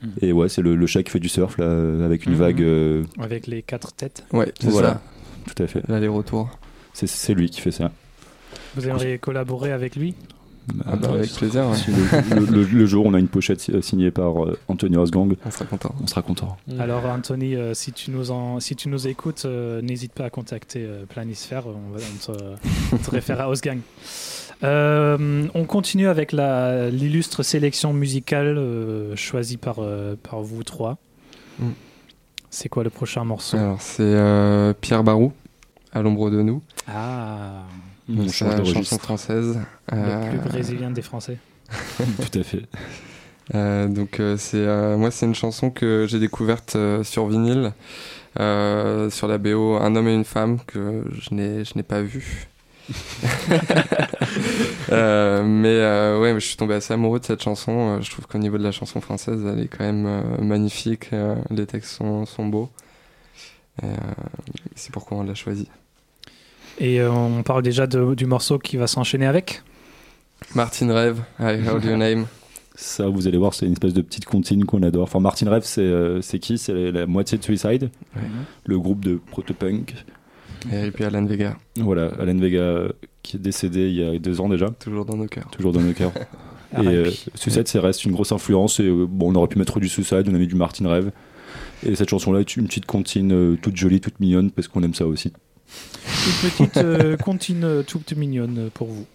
Mhm. 0.02 0.10
Et 0.22 0.32
ouais, 0.32 0.48
c'est 0.48 0.62
le, 0.62 0.76
le 0.76 0.88
chat 0.88 1.04
qui 1.04 1.12
fait 1.12 1.20
du 1.20 1.28
surf 1.30 1.58
là, 1.58 1.66
euh, 1.66 2.06
avec 2.06 2.26
une 2.26 2.32
Mhm. 2.34 2.38
vague. 2.38 2.62
euh, 2.62 3.04
Avec 3.20 3.48
les 3.48 3.62
quatre 3.62 3.92
têtes 3.94 4.24
Ouais, 4.32 4.52
c'est 4.60 4.70
voilà, 4.70 5.02
tout 5.48 5.62
à 5.64 5.68
fait. 5.68 5.82
ça. 5.82 5.86
L'aller-retour. 5.90 6.50
C'est- 6.94 7.08
C'est 7.08 7.34
lui 7.34 7.50
qui 7.50 7.60
fait 7.62 7.72
ça. 7.72 7.92
Vous 8.76 8.88
aimeriez 8.88 9.18
collaborer 9.18 9.72
avec 9.72 9.96
lui? 9.96 10.16
Ah 10.86 10.96
bah, 10.96 11.10
avec 11.14 11.32
plaisir, 11.34 11.66
ouais. 11.68 11.78
Le, 12.32 12.40
le- 12.40 12.46
le- 12.46 12.64
le 12.64 12.86
jour 12.86 13.06
où 13.06 13.10
on 13.10 13.14
a 13.14 13.20
une 13.20 13.28
pochette 13.28 13.62
si- 13.62 13.82
signée 13.82 14.12
par 14.12 14.44
euh, 14.46 14.58
Anthony 14.68 14.98
Osgang, 14.98 15.36
on 15.46 15.52
sera 15.52 15.66
content. 15.66 15.96
on 16.04 16.08
sera 16.08 16.22
content. 16.22 16.58
Mm. 16.68 16.80
Alors 16.82 17.06
Anthony, 17.06 17.56
euh, 17.56 17.74
si, 17.74 17.92
tu 17.92 18.12
nous 18.12 18.32
en, 18.32 18.60
si 18.60 18.76
tu 18.76 18.90
nous 18.90 19.08
écoutes, 19.08 19.44
euh, 19.46 19.82
n'hésite 19.82 20.14
pas 20.14 20.26
à 20.26 20.30
contacter 20.30 20.84
euh, 20.84 21.06
Planisphère, 21.08 21.64
on, 21.68 21.96
va, 21.98 22.00
on 22.00 22.34
te, 22.34 22.44
on 22.94 22.98
te 22.98 23.12
réfère 23.12 23.40
à 23.42 23.44
House 23.46 23.62
Gang. 23.62 23.80
Euh, 24.64 25.48
on 25.54 25.64
continue 25.66 26.08
avec 26.08 26.32
la- 26.32 26.90
l'illustre 26.90 27.44
sélection 27.44 27.94
musicale 27.94 28.58
euh, 28.58 29.16
choisie 29.16 29.58
par, 29.58 29.78
euh, 29.80 30.16
par 30.22 30.42
vous 30.42 30.64
trois. 30.64 30.98
Mm. 31.60 31.68
C'est 32.50 32.68
quoi 32.68 32.84
le 32.84 32.90
prochain 32.90 33.24
morceau? 33.24 33.58
Alors, 33.58 33.82
c'est 33.82 34.02
euh, 34.02 34.74
Pierre 34.82 35.04
Barou, 35.04 35.32
à 35.94 36.02
l'ombre 36.02 36.30
de 36.32 36.42
nous. 36.42 36.62
Ah, 36.88 37.64
On 38.10 38.24
Donc, 38.24 38.32
change 38.32 38.34
c'est 38.34 38.62
de 38.62 38.68
la 38.68 38.74
chanson 38.74 38.98
française. 38.98 39.60
le 39.92 39.98
Euh, 39.98 40.30
plus 40.30 40.40
brésilien 40.50 40.92
des 40.92 41.02
Français. 41.02 41.38
Tout 41.98 42.40
à 42.40 42.44
fait. 42.44 42.64
Euh, 43.56 43.88
donc 43.88 44.20
euh, 44.20 44.38
c'est 44.38 44.58
euh, 44.58 44.96
moi 44.96 45.10
c'est 45.10 45.26
une 45.26 45.34
chanson 45.34 45.72
que 45.72 46.06
j'ai 46.08 46.20
découverte 46.20 46.76
euh, 46.76 47.04
sur 47.04 47.26
vinyle 47.28 47.74
euh, 48.40 49.10
sur 49.10 49.28
la 49.28 49.40
BO 49.40 49.76
Un 49.78 49.96
homme 49.96 50.08
et 50.08 50.14
une 50.14 50.24
femme 50.24 50.60
que 50.68 51.04
je 51.20 51.34
n'ai 51.34 51.66
je 51.66 51.74
n'ai 51.76 51.84
pas 51.84 52.02
vu. 52.02 52.48
Euh, 54.92 55.44
mais 55.44 55.68
euh, 55.70 56.20
ouais, 56.20 56.34
je 56.34 56.40
suis 56.46 56.58
tombé 56.58 56.74
assez 56.74 56.94
amoureux 56.94 57.20
de 57.20 57.26
cette 57.26 57.44
chanson. 57.44 57.98
Euh, 57.98 58.02
je 58.02 58.10
trouve 58.10 58.26
qu'au 58.26 58.40
niveau 58.40 58.58
de 58.58 58.64
la 58.64 58.72
chanson 58.72 59.00
française, 59.02 59.40
elle 59.46 59.60
est 59.60 59.68
quand 59.68 59.84
même 59.84 60.06
euh, 60.08 60.38
magnifique. 60.42 61.10
Euh, 61.14 61.36
les 61.52 61.68
textes 61.68 61.92
sont, 61.92 62.26
sont 62.26 62.48
beaux. 62.48 62.70
Et, 63.84 63.86
euh, 63.86 63.90
c'est 64.76 64.92
pourquoi 64.92 65.18
on 65.20 65.24
l'a 65.24 65.36
choisi. 65.36 65.68
Et 66.80 67.00
euh, 67.02 67.12
on 67.12 67.44
parle 67.44 67.62
déjà 67.64 67.88
de- 67.88 68.16
du 68.16 68.26
morceau 68.26 68.58
qui 68.58 68.78
va 68.78 68.88
s'enchaîner 68.88 69.26
avec 69.26 69.62
Martin 70.56 70.94
Rêve, 70.94 71.22
I 71.40 71.44
Heard 71.66 71.84
Your 71.84 71.98
Name. 71.98 72.26
Ça, 72.76 73.08
vous 73.10 73.28
allez 73.28 73.38
voir, 73.38 73.54
c'est 73.54 73.66
une 73.66 73.74
espèce 73.74 73.94
de 73.94 74.02
petite 74.02 74.24
comptine 74.26 74.64
qu'on 74.64 74.82
adore. 74.84 75.04
Enfin, 75.04 75.20
Martin 75.20 75.50
Rev, 75.52 75.64
c'est 75.66 75.82
euh, 75.82 76.22
c'est 76.22 76.40
qui? 76.40 76.58
C'est 76.58 76.74
la, 76.74 76.92
la 76.92 77.06
moitié 77.08 77.38
de 77.38 77.44
Suicide, 77.44 77.90
Ouais. 78.16 78.22
le 78.66 78.80
groupe 78.80 79.04
de 79.04 79.20
protopunk. 79.32 79.94
Et 80.72 80.92
puis 80.92 81.04
Alan 81.04 81.26
Vega, 81.26 81.58
Voilà, 81.78 82.12
Alan 82.20 82.36
Vega, 82.38 82.84
qui 83.24 83.38
est 83.38 83.40
décédé 83.40 83.90
il 83.90 83.96
y 83.96 84.04
a 84.04 84.18
deux 84.20 84.40
ans 84.42 84.48
déjà, 84.50 84.70
toujours 84.70 85.06
dans 85.06 85.16
nos 85.18 85.28
cœurs. 85.28 85.50
toujours 85.52 85.72
dans 85.74 85.82
nos 85.82 85.94
cœurs. 85.94 86.12
et 86.82 86.88
euh, 86.88 87.12
Suicide, 87.36 87.68
ça 87.68 87.82
reste 87.82 88.06
une 88.06 88.12
grosse 88.14 88.32
influence. 88.32 88.80
Et 88.80 88.84
euh, 88.88 89.06
bon, 89.10 89.32
on 89.34 89.36
aurait 89.36 89.48
pu 89.50 89.60
mettre 89.60 89.80
du 89.82 89.90
Suicide, 89.90 90.24
on 90.30 90.34
a 90.36 90.38
mis 90.38 90.48
du 90.48 90.56
Martin 90.56 90.88
Rev. 90.88 91.10
Et 91.86 91.96
cette 91.96 92.10
chanson-là 92.10 92.40
est 92.42 92.56
une 92.58 92.68
petite 92.68 92.86
comptine 92.86 93.32
euh, 93.34 93.58
toute 93.62 93.76
jolie, 93.76 94.00
toute 94.02 94.20
mignonne, 94.22 94.52
parce 94.52 94.68
qu'on 94.70 94.84
aime 94.84 94.94
ça 94.94 95.06
aussi. 95.06 95.34
Une 96.26 96.50
petite 96.50 96.78
euh, 96.78 97.18
toute 97.88 98.14
mignonne 98.14 98.70
pour 98.74 98.88
vous. 98.88 99.06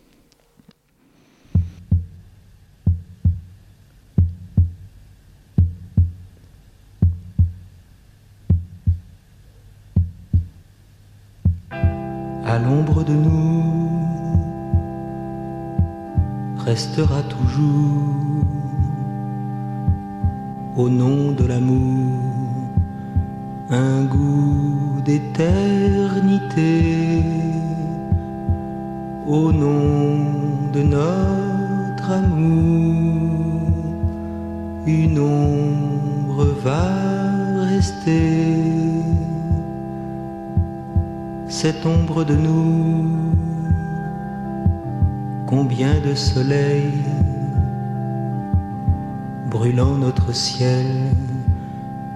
à 12.54 12.58
l'ombre 12.58 13.02
de 13.04 13.12
nous 13.12 13.64
restera 16.58 17.22
toujours 17.22 18.44
au 20.76 20.88
nom 20.88 21.32
de 21.32 21.44
l'amour 21.46 22.33
un 23.70 24.04
goût 24.04 25.00
d'éternité 25.04 26.52
au 29.26 29.52
nom 29.52 30.70
de 30.72 30.82
notre 30.82 32.10
amour. 32.10 33.70
Une 34.86 35.18
ombre 35.18 36.44
va 36.62 37.64
rester, 37.70 38.60
cette 41.48 41.86
ombre 41.86 42.24
de 42.24 42.36
nous. 42.36 43.06
Combien 45.46 46.00
de 46.00 46.14
soleils 46.14 47.04
brûlant 49.50 49.96
notre 49.96 50.34
ciel 50.34 50.86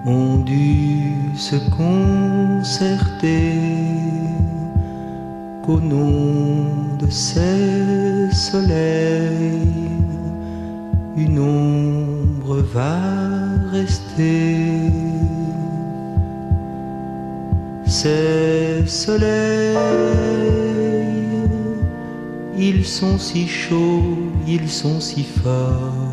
ont 0.09 0.37
dû 0.37 1.13
se 1.35 1.55
concerter 1.77 3.53
qu'au 5.63 5.79
nom 5.79 6.97
de 6.99 7.09
ces 7.09 8.31
soleils, 8.31 9.91
une 11.15 11.39
ombre 11.39 12.57
va 12.73 12.99
rester. 13.71 14.91
Ces 17.85 18.85
soleils, 18.87 19.77
ils 22.57 22.85
sont 22.85 23.17
si 23.17 23.47
chauds, 23.47 24.17
ils 24.47 24.69
sont 24.69 24.99
si 24.99 25.23
forts 25.23 26.08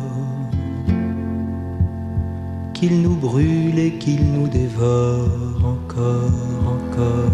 qu'ils 2.79 3.01
nous 3.01 3.15
brûlent 3.15 3.79
et 3.79 3.93
qu'ils 3.93 4.31
nous 4.33 4.47
dévorent 4.47 5.65
encore, 5.65 6.31
encore, 6.75 7.31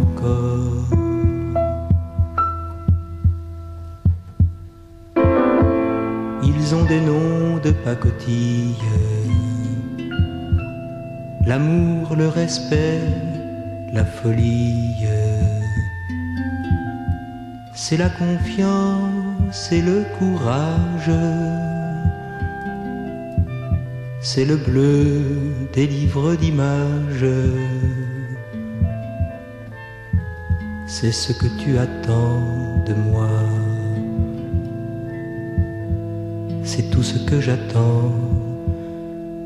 encore. 0.00 0.84
Ils 6.42 6.74
ont 6.74 6.84
des 6.84 7.00
noms 7.00 7.56
de 7.64 7.70
pacotille, 7.70 8.74
l'amour, 11.46 12.14
le 12.14 12.28
respect, 12.28 13.00
la 13.94 14.04
folie. 14.04 15.06
C'est 17.72 17.96
la 17.96 18.10
confiance 18.10 19.72
et 19.72 19.80
le 19.80 20.04
courage 20.18 21.10
c'est 24.20 24.44
le 24.44 24.56
bleu 24.56 25.22
des 25.72 25.86
livres 25.86 26.34
d'images. 26.34 27.26
C'est 30.86 31.12
ce 31.12 31.32
que 31.32 31.46
tu 31.58 31.78
attends 31.78 32.42
de 32.86 32.92
moi. 32.92 33.30
C'est 36.64 36.90
tout 36.90 37.02
ce 37.02 37.18
que 37.24 37.40
j'attends 37.40 38.12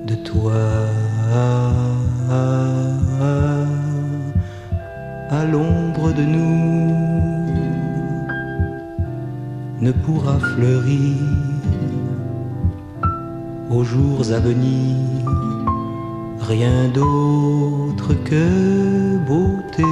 de 0.06 0.14
toi. 0.16 0.55
À 5.30 5.44
l'ombre 5.44 6.12
de 6.12 6.22
nous 6.22 6.94
ne 9.80 9.92
pourra 9.92 10.38
fleurir 10.38 11.43
jours 13.85 14.32
à 14.32 14.40
venir, 14.40 14.97
rien 16.40 16.89
d'autre 16.89 18.15
que 18.24 19.16
beauté, 19.27 19.85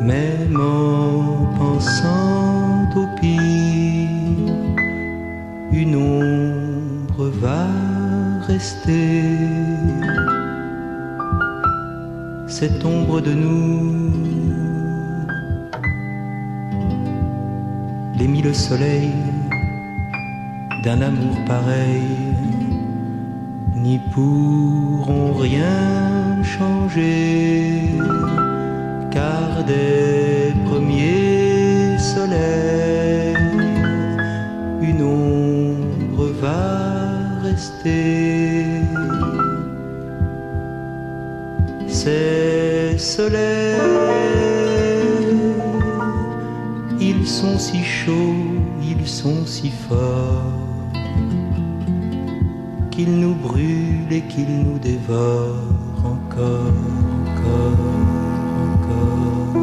même 0.00 0.56
en 0.56 1.46
pensant 1.58 2.88
au 2.96 3.06
pire, 3.20 4.54
une 5.72 5.96
ombre 5.96 7.24
va 7.40 7.66
rester, 8.46 9.24
cette 12.46 12.84
ombre 12.84 13.20
de 13.20 13.32
nous, 13.32 14.12
les 18.18 18.28
mille 18.28 18.54
soleils 18.54 19.21
d'un 20.82 21.00
amour 21.00 21.36
pareil 21.46 22.34
n'y 23.76 23.98
pourront 23.98 25.32
rien 25.34 26.42
changer, 26.42 27.88
car 29.12 29.64
des 29.64 30.52
premiers 30.64 31.98
soleils, 31.98 33.36
une 34.80 35.02
ombre 35.02 36.26
va 36.40 36.64
rester. 37.42 38.64
Ces 41.86 42.98
soleils, 42.98 43.76
ils 47.00 47.26
sont 47.26 47.58
si 47.58 47.84
chauds, 47.84 48.34
ils 48.82 49.06
sont 49.06 49.46
si 49.46 49.70
forts 49.70 50.61
qu'il 53.02 53.18
nous 53.18 53.34
brûle 53.34 54.12
et 54.12 54.20
qu'il 54.20 54.62
nous 54.64 54.78
dévore 54.78 55.56
encore, 56.04 56.76
encore, 57.26 57.80
encore. 58.68 59.56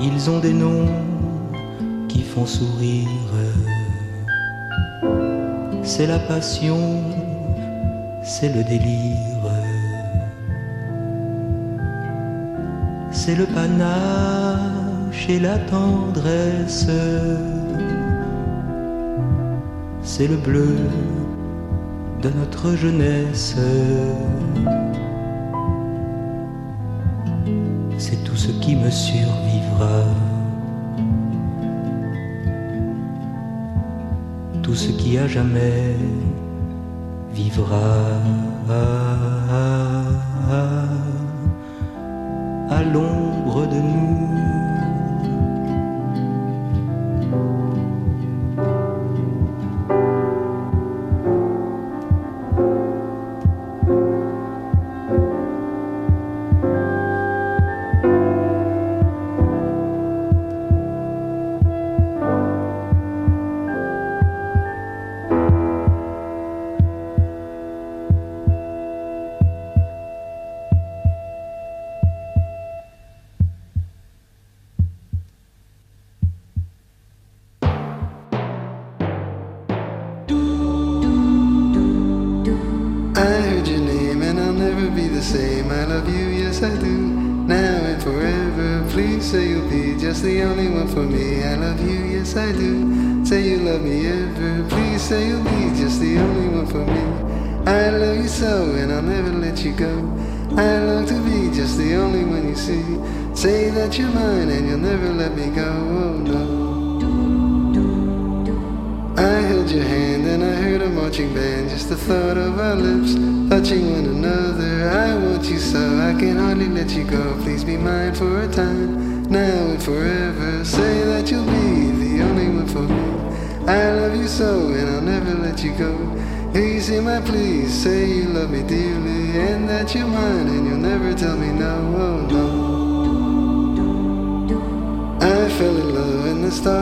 Ils 0.00 0.30
ont 0.30 0.38
des 0.38 0.52
noms 0.52 0.86
qui 2.08 2.22
font 2.22 2.46
sourire. 2.46 3.08
C'est 5.82 6.06
la 6.06 6.20
passion, 6.20 7.02
c'est 8.22 8.54
le 8.54 8.62
délire. 8.62 9.24
C'est 13.10 13.34
le 13.34 13.46
panache 13.46 15.28
et 15.28 15.40
la 15.40 15.58
tendresse 15.58 16.86
c'est 20.16 20.28
le 20.28 20.36
bleu 20.36 20.76
de 22.22 22.30
notre 22.38 22.76
jeunesse. 22.76 23.56
C'est 27.98 28.22
tout 28.22 28.36
ce 28.36 28.52
qui 28.62 28.76
me 28.76 28.90
survivra. 28.90 30.04
Tout 34.62 34.76
ce 34.76 34.90
qui 34.92 35.18
à 35.18 35.26
jamais 35.26 35.96
vivra. 37.32 37.82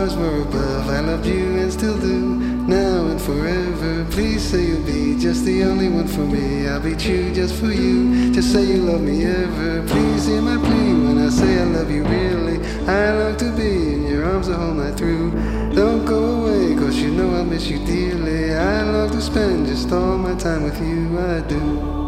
Stars 0.08 0.16
were 0.16 0.42
above. 0.42 0.88
I 0.88 1.00
loved 1.00 1.26
you 1.26 1.58
and 1.58 1.72
still 1.72 1.98
do, 1.98 2.36
now 2.66 3.06
and 3.06 3.20
forever. 3.20 4.04
Please 4.10 4.42
say 4.42 4.66
you'll 4.66 4.84
be 4.84 5.18
just 5.18 5.44
the 5.44 5.62
only 5.62 5.88
one 5.88 6.08
for 6.08 6.26
me. 6.26 6.66
I'll 6.66 6.80
be 6.80 6.96
true 6.96 7.32
just 7.32 7.54
for 7.54 7.70
you. 7.70 8.32
Just 8.32 8.52
say 8.52 8.64
you 8.64 8.78
love 8.78 9.02
me 9.02 9.24
ever. 9.24 9.86
Please 9.86 10.26
hear 10.26 10.42
my 10.42 10.56
plea 10.56 10.92
when 11.04 11.18
I 11.18 11.28
say 11.28 11.60
I 11.60 11.64
love 11.64 11.90
you 11.90 12.02
really. 12.04 12.58
I 12.86 13.12
long 13.18 13.36
to 13.36 13.50
be 13.56 13.94
in 13.94 14.06
your 14.08 14.24
arms 14.24 14.48
the 14.48 14.56
whole 14.56 14.74
night 14.74 14.96
through. 14.96 15.30
Don't 15.74 16.04
go 16.04 16.20
away, 16.36 16.74
cause 16.74 16.96
you 16.96 17.10
know 17.12 17.36
I'll 17.36 17.44
miss 17.44 17.68
you 17.68 17.78
dearly. 17.84 18.54
I 18.54 18.82
love 18.82 19.12
to 19.12 19.20
spend 19.20 19.66
just 19.66 19.92
all 19.92 20.18
my 20.18 20.34
time 20.34 20.64
with 20.64 20.80
you. 20.80 21.18
I 21.18 21.40
do. 21.42 22.02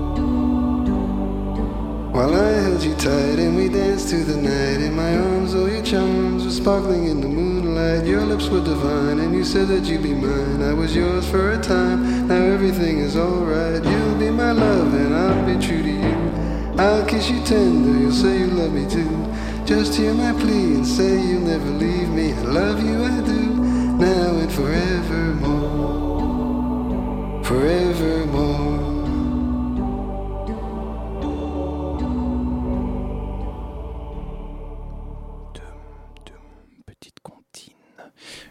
While 2.15 2.35
I 2.37 2.51
held 2.63 2.83
you 2.85 2.95
tight 2.95 3.41
and 3.41 3.57
we 3.57 3.69
danced 3.69 4.09
through 4.09 4.23
the 4.23 4.37
night 4.37 4.81
In 4.81 4.95
my 4.95 5.17
arms 5.17 5.53
all 5.53 5.69
your 5.69 5.83
charms 5.83 6.45
were 6.45 6.53
sparkling 6.53 7.07
in 7.07 7.21
the 7.21 7.27
moonlight 7.27 7.54
Your 7.75 8.25
lips 8.25 8.49
were 8.49 8.63
divine 8.63 9.19
and 9.19 9.35
you 9.35 9.43
said 9.43 9.67
that 9.69 9.85
you'd 9.87 10.05
be 10.05 10.15
mine. 10.15 10.63
I 10.63 10.73
was 10.73 10.95
yours 10.95 11.29
for 11.29 11.51
a 11.53 11.59
time, 11.61 12.29
now 12.29 12.37
everything 12.37 12.99
is 12.99 13.17
alright. 13.17 13.83
You'll 13.83 14.15
be 14.17 14.31
my 14.31 14.53
love 14.53 14.95
and 14.95 15.13
I'll 15.13 15.45
be 15.45 15.55
true 15.67 15.83
to 15.83 15.91
you. 15.91 16.15
I'll 16.79 17.05
kiss 17.05 17.29
you 17.29 17.43
tender, 17.43 17.99
you'll 17.99 18.13
say 18.13 18.39
you 18.39 18.47
love 18.47 18.73
me 18.73 18.89
too. 18.89 19.27
Just 19.65 19.97
hear 19.97 20.15
my 20.15 20.33
plea 20.33 20.77
and 20.77 20.87
say 20.87 21.21
you'll 21.27 21.41
never 21.41 21.71
leave 21.71 22.11
me. 22.11 22.33
I 22.35 22.43
love 22.43 22.85
you, 22.85 23.03
I 23.05 23.21
do, 23.23 23.41
now 23.99 24.37
and 24.39 24.53
forevermore. 24.53 25.65
Forevermore 27.45 28.84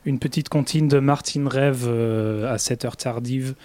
Une 0.05 0.19
petite 0.19 0.49
comptine 0.49 0.87
de 0.87 0.99
Martine 0.99 1.47
Rêve 1.47 1.85
euh, 1.87 2.53
à 2.53 2.57
cette 2.57 2.85
heure 2.85 2.97
tardive. 2.97 3.55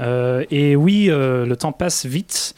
Euh, 0.00 0.44
et 0.50 0.74
oui, 0.74 1.08
euh, 1.10 1.44
le 1.46 1.56
temps 1.56 1.72
passe 1.72 2.06
vite. 2.06 2.54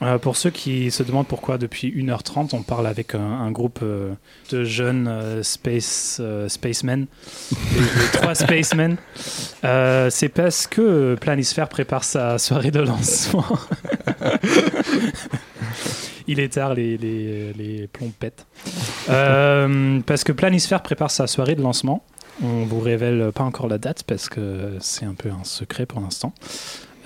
Euh, 0.00 0.18
pour 0.18 0.36
ceux 0.36 0.50
qui 0.50 0.92
se 0.92 1.02
demandent 1.02 1.26
pourquoi 1.26 1.58
depuis 1.58 1.90
1h30 1.90 2.50
on 2.52 2.62
parle 2.62 2.86
avec 2.86 3.16
un, 3.16 3.20
un 3.20 3.50
groupe 3.50 3.80
euh, 3.82 4.14
de 4.50 4.62
jeunes 4.62 5.08
euh, 5.08 5.42
space, 5.42 6.22
spacemen, 6.46 7.06
les, 7.74 7.80
les 7.80 8.06
trois 8.12 8.36
spacemen, 8.36 8.96
c'est 9.62 10.28
parce 10.28 10.68
que 10.68 11.16
Planisphère 11.20 11.68
prépare 11.68 12.04
sa 12.04 12.38
soirée 12.38 12.70
de 12.70 12.78
lancement. 12.80 13.44
Il 16.28 16.38
est 16.40 16.52
tard, 16.52 16.74
les, 16.74 16.96
les, 16.98 17.52
les 17.54 17.86
plombs 17.88 18.12
pètent. 18.20 18.46
Parce 19.06 20.24
que 20.24 20.32
Planisphère 20.32 20.82
prépare 20.82 21.10
sa 21.10 21.26
soirée 21.26 21.56
de 21.56 21.62
lancement. 21.62 22.04
On 22.42 22.64
vous 22.64 22.80
révèle 22.80 23.32
pas 23.34 23.44
encore 23.44 23.68
la 23.68 23.78
date 23.78 24.04
parce 24.04 24.28
que 24.28 24.76
c'est 24.80 25.04
un 25.04 25.14
peu 25.14 25.30
un 25.30 25.44
secret 25.44 25.86
pour 25.86 26.00
l'instant. 26.00 26.32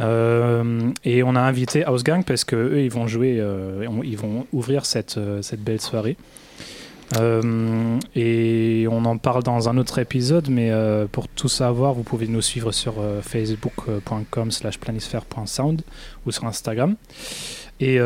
Euh, 0.00 0.90
et 1.04 1.22
on 1.22 1.36
a 1.36 1.40
invité 1.40 1.86
Housegang 1.86 2.24
parce 2.24 2.44
que 2.44 2.56
eux 2.56 2.80
ils 2.82 2.90
vont 2.90 3.06
jouer, 3.06 3.36
euh, 3.38 3.86
ils 4.04 4.16
vont 4.16 4.46
ouvrir 4.52 4.84
cette, 4.86 5.18
euh, 5.18 5.42
cette 5.42 5.62
belle 5.62 5.80
soirée. 5.80 6.16
Euh, 7.18 7.98
et 8.16 8.86
on 8.90 9.04
en 9.04 9.18
parle 9.18 9.42
dans 9.42 9.68
un 9.68 9.76
autre 9.76 9.98
épisode, 9.98 10.48
mais 10.48 10.72
pour 11.12 11.28
tout 11.28 11.48
savoir, 11.48 11.92
vous 11.92 12.04
pouvez 12.04 12.26
nous 12.26 12.40
suivre 12.40 12.72
sur 12.72 12.94
facebook.com 13.20 14.50
slash 14.50 14.78
planisphère.sound 14.78 15.82
ou 16.24 16.32
sur 16.32 16.46
Instagram. 16.46 16.96
Et 17.80 17.98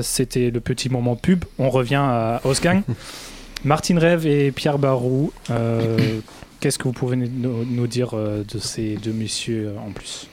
c'était 0.00 0.50
le 0.50 0.60
petit 0.60 0.88
moment 0.88 1.16
pub. 1.16 1.44
On 1.58 1.68
revient 1.68 1.96
à 2.00 2.40
Osgang. 2.44 2.80
Martine 3.64 3.98
Rêve 3.98 4.26
et 4.26 4.52
Pierre 4.52 4.78
Barou, 4.78 5.32
qu'est-ce 6.66 6.78
que 6.80 6.88
vous 6.88 6.92
pouvez 6.92 7.14
nous, 7.14 7.64
nous 7.64 7.86
dire 7.86 8.14
euh, 8.14 8.42
de 8.42 8.58
ces 8.58 8.96
deux 8.96 9.12
messieurs 9.12 9.68
euh, 9.68 9.78
en 9.78 9.92
plus? 9.92 10.26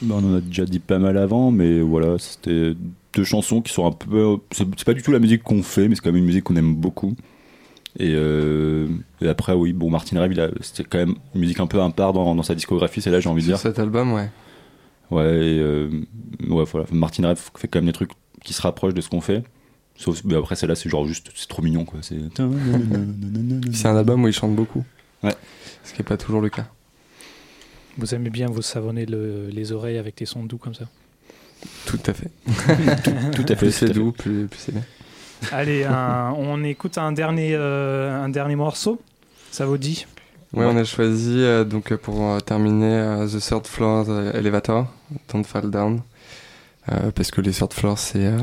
Bah, 0.00 0.14
on 0.16 0.24
en 0.32 0.36
a 0.36 0.40
déjà 0.40 0.64
dit 0.64 0.78
pas 0.78 1.00
mal 1.00 1.18
avant, 1.18 1.50
mais 1.50 1.80
voilà, 1.80 2.18
c'était 2.20 2.74
deux 3.12 3.24
chansons 3.24 3.60
qui 3.62 3.72
sont 3.72 3.84
un 3.84 3.90
peu. 3.90 4.36
C'est 4.52 4.84
pas 4.84 4.94
du 4.94 5.02
tout 5.02 5.10
la 5.10 5.18
musique 5.18 5.42
qu'on 5.42 5.64
fait, 5.64 5.88
mais 5.88 5.96
c'est 5.96 6.02
quand 6.02 6.10
même 6.12 6.18
une 6.18 6.24
musique 6.26 6.44
qu'on 6.44 6.54
aime 6.54 6.76
beaucoup. 6.76 7.16
Et, 7.98 8.12
euh, 8.14 8.86
et 9.20 9.26
après, 9.26 9.54
oui, 9.54 9.72
bon, 9.72 9.90
Martin 9.90 10.18
a- 10.18 10.50
c'était 10.60 10.84
quand 10.84 10.98
même 10.98 11.16
une 11.34 11.40
musique 11.40 11.58
un 11.58 11.66
peu 11.66 11.80
impart 11.82 12.12
dans, 12.12 12.32
dans 12.36 12.42
sa 12.44 12.54
discographie, 12.54 13.00
c'est 13.02 13.10
là, 13.10 13.18
j'ai 13.18 13.28
envie 13.28 13.42
de 13.42 13.48
dire. 13.48 13.58
cet 13.58 13.80
album, 13.80 14.12
ouais. 14.12 14.28
Ouais, 15.10 15.24
et, 15.24 15.58
euh, 15.58 15.88
ouais, 16.48 16.62
voilà. 16.70 16.86
Martin 16.92 17.26
Rêve 17.26 17.40
fait 17.56 17.66
quand 17.66 17.80
même 17.80 17.86
des 17.86 17.92
trucs 17.92 18.10
qui 18.44 18.52
se 18.52 18.62
rapprochent 18.62 18.94
de 18.94 19.00
ce 19.00 19.08
qu'on 19.08 19.20
fait. 19.20 19.42
Sauf, 19.96 20.22
mais 20.24 20.36
après, 20.36 20.54
celle-là, 20.54 20.76
c'est 20.76 20.88
genre 20.88 21.08
juste, 21.08 21.32
c'est 21.34 21.48
trop 21.48 21.62
mignon, 21.62 21.84
quoi. 21.84 21.98
C'est. 22.02 22.18
C'est 23.72 23.88
un 23.88 23.96
album 23.96 24.22
où 24.22 24.28
il 24.28 24.32
chante 24.32 24.54
beaucoup. 24.54 24.84
Ouais. 25.22 25.34
Ce 25.86 25.92
qui 25.92 26.00
n'est 26.02 26.04
pas 26.06 26.16
toujours 26.18 26.40
le 26.42 26.50
cas. 26.50 26.66
Vous 27.98 28.14
aimez 28.14 28.28
bien 28.30 28.48
vous 28.48 28.60
savonner 28.62 29.06
le- 29.06 29.48
les 29.48 29.72
oreilles 29.72 29.96
avec 29.98 30.18
des 30.18 30.26
sons 30.26 30.42
doux 30.44 30.58
comme 30.58 30.74
ça 30.74 30.84
Tout 31.86 31.98
à 32.06 32.12
fait. 32.12 32.30
Tout 33.34 33.42
à 33.42 33.46
fait. 33.46 33.56
Plus 33.56 33.72
c'est 33.72 33.88
doux, 33.88 34.12
plus, 34.12 34.46
plus 34.48 34.58
c'est 34.58 34.72
bien. 34.72 34.82
Allez, 35.52 35.84
un- 35.84 36.32
on 36.36 36.62
écoute 36.64 36.98
un 36.98 37.12
dernier, 37.12 37.54
euh, 37.54 38.22
un 38.22 38.28
dernier 38.28 38.56
morceau. 38.56 39.00
Ça 39.50 39.64
vous 39.64 39.78
dit 39.78 40.06
Ouais, 40.52 40.64
on 40.66 40.76
a 40.76 40.84
choisi 40.84 41.34
euh, 41.40 41.64
donc 41.64 41.92
euh, 41.92 41.96
pour 41.96 42.22
euh, 42.30 42.40
terminer 42.40 42.92
euh, 42.98 43.26
The 43.26 43.40
Third 43.40 43.66
Floor 43.66 44.06
Elevator, 44.34 44.86
Don't 45.32 45.44
Fall 45.44 45.70
Down, 45.70 46.00
Euh, 46.92 47.10
parce 47.10 47.30
que 47.32 47.40
les 47.40 47.50
Third 47.52 47.72
Floor 47.72 47.98
c'est 47.98 48.24
euh, 48.26 48.38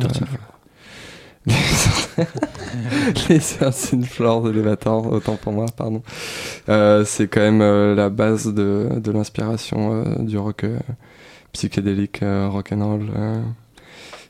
les 3.30 3.40
Third 3.40 4.06
Floor 4.06 4.48
Elevator, 4.48 5.12
autant 5.12 5.36
pour 5.36 5.52
moi, 5.54 5.66
pardon. 5.76 6.02
Euh, 6.70 7.04
c'est 7.06 7.28
quand 7.28 7.42
même 7.42 7.62
euh, 7.62 7.96
la 7.96 8.10
base 8.10 8.54
de, 8.54 8.90
de 8.98 9.12
l'inspiration 9.12 9.94
euh, 10.06 10.24
du 10.24 10.38
rock 10.38 10.66
psychédélique, 11.52 12.20
rock 12.22 12.72
and 12.72 12.86
roll 12.86 13.12
euh, 13.16 13.42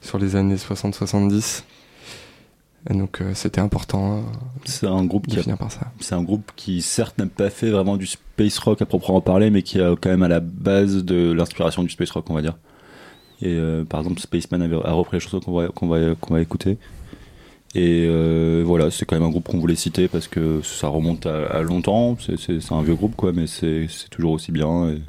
sur 0.01 0.17
les 0.17 0.35
années 0.35 0.55
60-70. 0.55 1.63
Et 2.89 2.95
donc 2.95 3.21
c'était 3.33 3.61
important 3.61 4.23
C'est 4.65 4.87
un 4.87 5.05
groupe 5.05 5.27
de 5.27 5.35
qui 5.35 5.39
a 5.39 5.43
finir 5.43 5.57
par 5.57 5.71
ça. 5.71 5.91
C'est 6.01 6.15
un 6.15 6.21
groupe 6.23 6.51
qui 6.57 6.81
certes 6.81 7.17
n'a 7.17 7.27
pas 7.27 7.49
fait 7.49 7.69
vraiment 7.69 7.95
du 7.95 8.05
space 8.05 8.57
rock 8.57 8.81
à 8.81 8.85
proprement 8.85 9.21
parler, 9.21 9.51
mais 9.51 9.61
qui 9.61 9.79
a 9.79 9.95
quand 9.95 10.09
même 10.09 10.23
à 10.23 10.27
la 10.27 10.41
base 10.41 11.05
de 11.05 11.31
l'inspiration 11.31 11.83
du 11.83 11.89
space 11.89 12.11
rock, 12.11 12.25
on 12.29 12.33
va 12.33 12.41
dire. 12.41 12.57
Et 13.41 13.57
par 13.87 14.01
exemple, 14.01 14.19
Spaceman 14.19 14.61
a 14.83 14.91
repris 14.91 15.15
les 15.15 15.21
chansons 15.21 15.39
qu'on 15.39 15.53
va, 15.53 15.67
qu'on 15.69 15.87
va, 15.87 16.15
qu'on 16.15 16.33
va 16.33 16.41
écouter. 16.41 16.77
Et 17.75 18.05
euh, 18.07 18.61
voilà, 18.65 18.91
c'est 18.91 19.05
quand 19.05 19.15
même 19.15 19.27
un 19.27 19.31
groupe 19.31 19.47
qu'on 19.47 19.57
voulait 19.59 19.75
citer 19.75 20.07
parce 20.07 20.27
que 20.27 20.61
ça 20.61 20.87
remonte 20.89 21.25
à, 21.25 21.47
à 21.47 21.61
longtemps. 21.63 22.15
C'est- 22.19 22.71
un 22.71 22.81
vieux 22.83 22.93
groupe, 22.95 23.15
quoi, 23.15 23.31
mais 23.33 23.47
c'est 23.47 23.87
toujours 24.11 24.33
aussi 24.33 24.51
bien. 24.51 24.89
Et 24.91 25.01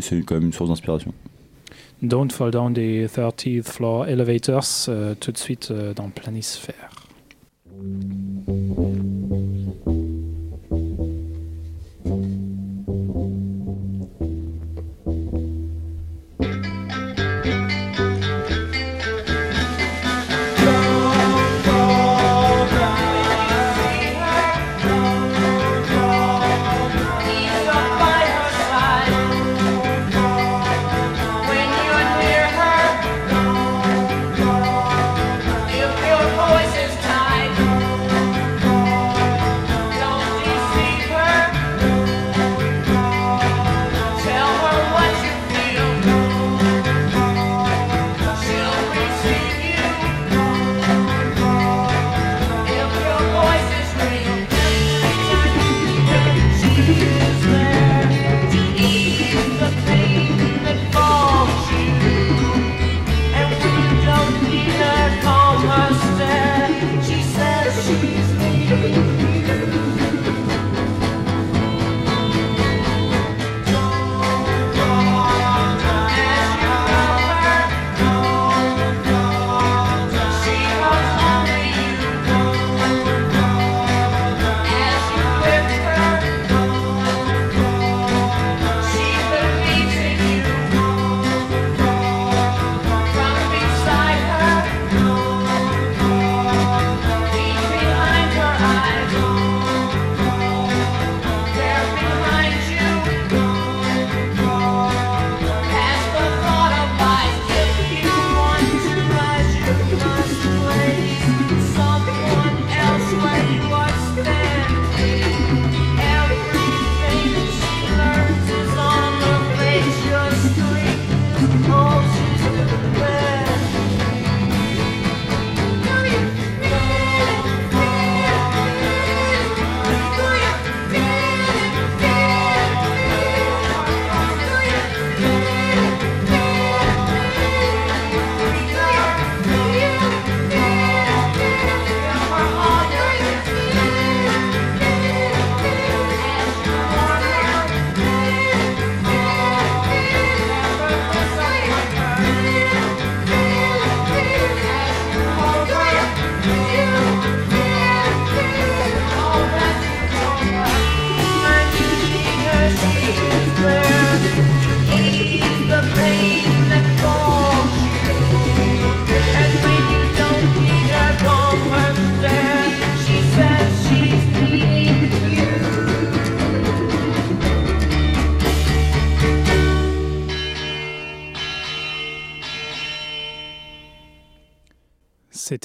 c'est 0.00 0.20
quand 0.22 0.34
même 0.34 0.46
une 0.46 0.52
source 0.52 0.68
d'inspiration. 0.70 1.12
Don't 2.02 2.30
Fall 2.30 2.50
Down 2.50 2.72
des 2.74 3.06
30th 3.06 3.62
Floor 3.62 4.06
Elevators, 4.08 4.64
euh, 4.88 5.14
tout 5.18 5.32
de 5.32 5.38
suite 5.38 5.70
euh, 5.70 5.94
dans 5.94 6.08
Planisphère. 6.10 7.06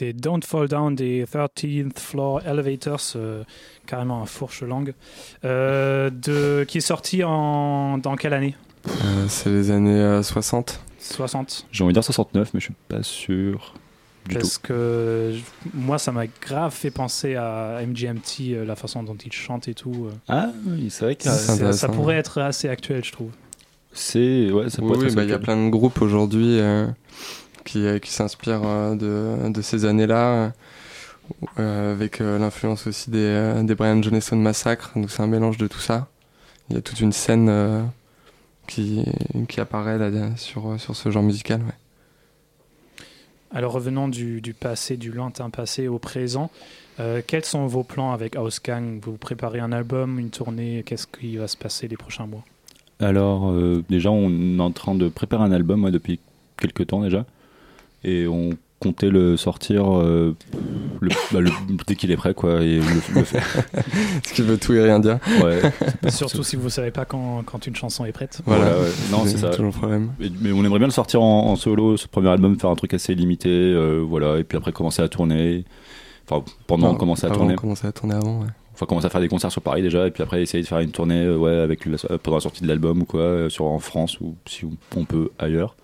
C'était 0.01 0.13
Don't 0.13 0.41
Fall 0.43 0.67
Down 0.67 0.95
des 0.95 1.25
13th 1.25 1.99
Floor 1.99 2.41
Elevators, 2.43 3.01
euh, 3.17 3.43
carrément 3.85 4.23
un 4.23 4.25
fourche 4.25 4.63
langue, 4.63 4.95
euh, 5.45 6.09
de, 6.09 6.63
qui 6.67 6.79
est 6.79 6.81
sorti 6.81 7.23
en, 7.23 7.99
dans 7.99 8.15
quelle 8.15 8.33
année? 8.33 8.55
Euh, 8.87 9.25
c'est 9.27 9.51
les 9.51 9.69
années 9.69 9.99
euh, 9.99 10.23
60. 10.23 10.79
60 10.99 11.67
J'ai 11.71 11.83
envie 11.83 11.93
de 11.93 11.97
dire 11.99 12.03
69, 12.03 12.49
mais 12.55 12.59
je 12.59 12.65
suis 12.65 12.73
pas 12.87 13.03
sûr 13.03 13.75
du 14.27 14.33
Parce 14.37 14.55
tout. 14.55 14.69
que 14.69 15.35
moi, 15.75 15.99
ça 15.99 16.11
m'a 16.11 16.25
grave 16.25 16.73
fait 16.73 16.89
penser 16.89 17.35
à 17.35 17.79
MGMT, 17.85 18.53
euh, 18.55 18.65
la 18.65 18.75
façon 18.75 19.03
dont 19.03 19.15
il 19.23 19.31
chante 19.31 19.67
et 19.67 19.75
tout. 19.75 20.07
euh. 20.07 20.13
Ah, 20.29 20.49
oui, 20.65 20.87
c'est 20.89 21.05
vrai 21.05 21.15
que 21.15 21.25
C'est 21.25 21.73
Ça- 21.73 21.89
pourrait 21.89 22.17
être 22.17 22.41
assez 22.41 22.67
actuel, 22.69 23.05
je 23.05 23.11
trouve. 23.11 23.29
c'est. 23.93 24.49
Ouais, 24.49 24.67
ça 24.71 24.81
Oui, 24.81 24.87
pourrait 24.87 24.99
oui, 25.01 25.05
être 25.09 25.15
bah, 25.15 25.23
il 25.25 25.29
y 25.29 25.33
a 25.33 25.37
plein 25.39 25.63
de 25.63 25.69
groupes 25.69 26.01
aujourd'hui 26.01 26.57
euh, 26.59 26.87
qui, 27.63 27.85
euh, 27.85 27.99
qui 27.99 28.11
s'inspirent 28.11 28.65
euh, 28.65 28.95
de, 28.95 29.49
de 29.49 29.61
ces 29.61 29.85
années-là, 29.85 30.51
euh, 31.59 31.93
avec 31.93 32.21
euh, 32.21 32.37
l'influence 32.39 32.87
aussi 32.87 33.09
des, 33.09 33.61
des 33.63 33.75
Brian 33.75 34.01
Johnson 34.01 34.35
Massacre. 34.35 34.91
Donc 34.95 35.11
c'est 35.11 35.21
un 35.21 35.27
mélange 35.27 35.57
de 35.57 35.67
tout 35.67 35.79
ça. 35.79 36.07
Il 36.69 36.75
y 36.75 36.79
a 36.79 36.81
toute 36.81 36.99
une 36.99 37.11
scène 37.11 37.49
euh, 37.49 37.83
qui, 38.67 39.03
qui 39.47 39.59
apparaît 39.59 39.97
là, 39.97 40.35
sur, 40.37 40.79
sur 40.79 40.95
ce 40.95 41.11
genre 41.11 41.23
musical. 41.23 41.61
ouais. 41.61 41.73
Alors 43.53 43.73
revenons 43.73 44.07
du, 44.07 44.39
du 44.39 44.53
passé, 44.53 44.95
du 44.95 45.11
lointain 45.11 45.49
passé 45.49 45.89
au 45.89 45.99
présent. 45.99 46.49
euh, 47.01 47.21
quels 47.25 47.43
sont 47.43 47.65
vos 47.67 47.83
plans 47.83 48.13
avec 48.13 48.37
House 48.37 48.61
Gang? 48.63 48.99
Vous 49.01 49.17
préparez 49.17 49.59
un 49.59 49.73
album, 49.73 50.19
une 50.19 50.29
tournée? 50.29 50.83
Qu'est-ce 50.85 51.07
qui 51.07 51.35
va 51.35 51.49
se 51.49 51.57
passer 51.57 51.89
les 51.89 51.97
prochains 51.97 52.27
mois? 52.27 52.45
Alors, 53.01 53.51
euh, 53.51 53.83
déjà, 53.89 54.09
on 54.09 54.29
est 54.29 54.61
en 54.61 54.71
train 54.71 54.95
de 54.95 55.09
préparer 55.09 55.43
un 55.43 55.51
album 55.51 55.81
moi, 55.81 55.91
depuis 55.91 56.19
quelques 56.57 56.87
temps 56.87 57.01
déjà. 57.01 57.25
Et 58.03 58.27
on 58.27 58.51
comptait 58.79 59.09
le 59.11 59.37
sortir 59.37 59.95
euh, 59.95 60.35
le- 61.01 61.09
bah, 61.31 61.39
le- 61.39 61.51
dès 61.85 61.95
qu'il 61.95 62.09
est 62.09 62.15
prêt, 62.17 62.33
quoi. 62.33 62.61
Et 62.61 62.79
le, 62.79 62.83
le 63.13 63.23
faire. 63.23 63.45
Ce 64.25 64.33
qui 64.33 64.41
veut 64.41 64.57
tout 64.57 64.73
et 64.73 64.81
rien 64.81 64.99
dire. 64.99 65.19
Ouais. 65.43 65.61
Surtout 66.09 66.41
si 66.43 66.55
vous 66.55 66.69
savez 66.69 66.89
pas 66.89 67.05
quand, 67.05 67.43
quand 67.45 67.67
une 67.67 67.75
chanson 67.75 68.05
est 68.05 68.11
prête. 68.11 68.41
Voilà, 68.45 68.65
ouais. 68.79 68.87
Non, 69.11 69.23
c'est 69.25 69.37
ça. 69.37 69.49
toujours 69.49 69.67
le 69.67 69.71
problème. 69.71 70.11
Et- 70.19 70.31
mais 70.41 70.51
on 70.51 70.63
aimerait 70.65 70.79
bien 70.79 70.87
le 70.87 70.93
sortir 70.93 71.21
en, 71.21 71.47
en 71.51 71.55
solo, 71.55 71.95
ce 71.97 72.07
premier 72.07 72.29
album, 72.29 72.59
faire 72.59 72.71
un 72.71 72.75
truc 72.75 72.93
assez 72.95 73.13
limité, 73.13 73.49
euh, 73.49 73.99
voilà. 74.07 74.39
Et 74.39 74.43
puis 74.43 74.57
après, 74.57 74.71
commencer 74.71 75.03
à 75.03 75.07
tourner. 75.09 75.63
Enfin, 76.27 76.43
pendant, 76.65 76.89
Enfin, 76.89 76.97
commencer 76.97 77.25
à 77.25 77.29
avant, 77.29 77.39
tourner. 77.39 77.55
commencer 77.55 77.85
à 77.87 77.91
tourner 77.91 78.15
avant. 78.15 78.39
ouais. 78.41 78.47
Enfin, 78.73 78.85
commencer 78.87 79.05
à 79.05 79.09
faire 79.11 79.21
des 79.21 79.27
concerts 79.27 79.51
sur 79.51 79.61
Paris 79.61 79.83
déjà, 79.83 80.07
et 80.07 80.11
puis 80.11 80.23
après 80.23 80.41
essayer 80.41 80.63
de 80.63 80.67
faire 80.67 80.79
une 80.79 80.89
tournée 80.91 81.23
euh, 81.23 81.37
ouais, 81.37 81.55
avec 81.55 81.85
la- 81.85 82.17
pendant 82.17 82.37
la 82.37 82.41
sortie 82.41 82.63
de 82.63 82.67
l'album 82.67 83.01
ou 83.03 83.05
quoi, 83.05 83.19
euh, 83.21 83.49
sur, 83.49 83.65
en 83.65 83.77
France 83.79 84.19
ou 84.21 84.33
si 84.47 84.65
on 84.95 85.05
peut 85.05 85.29
ailleurs. 85.37 85.75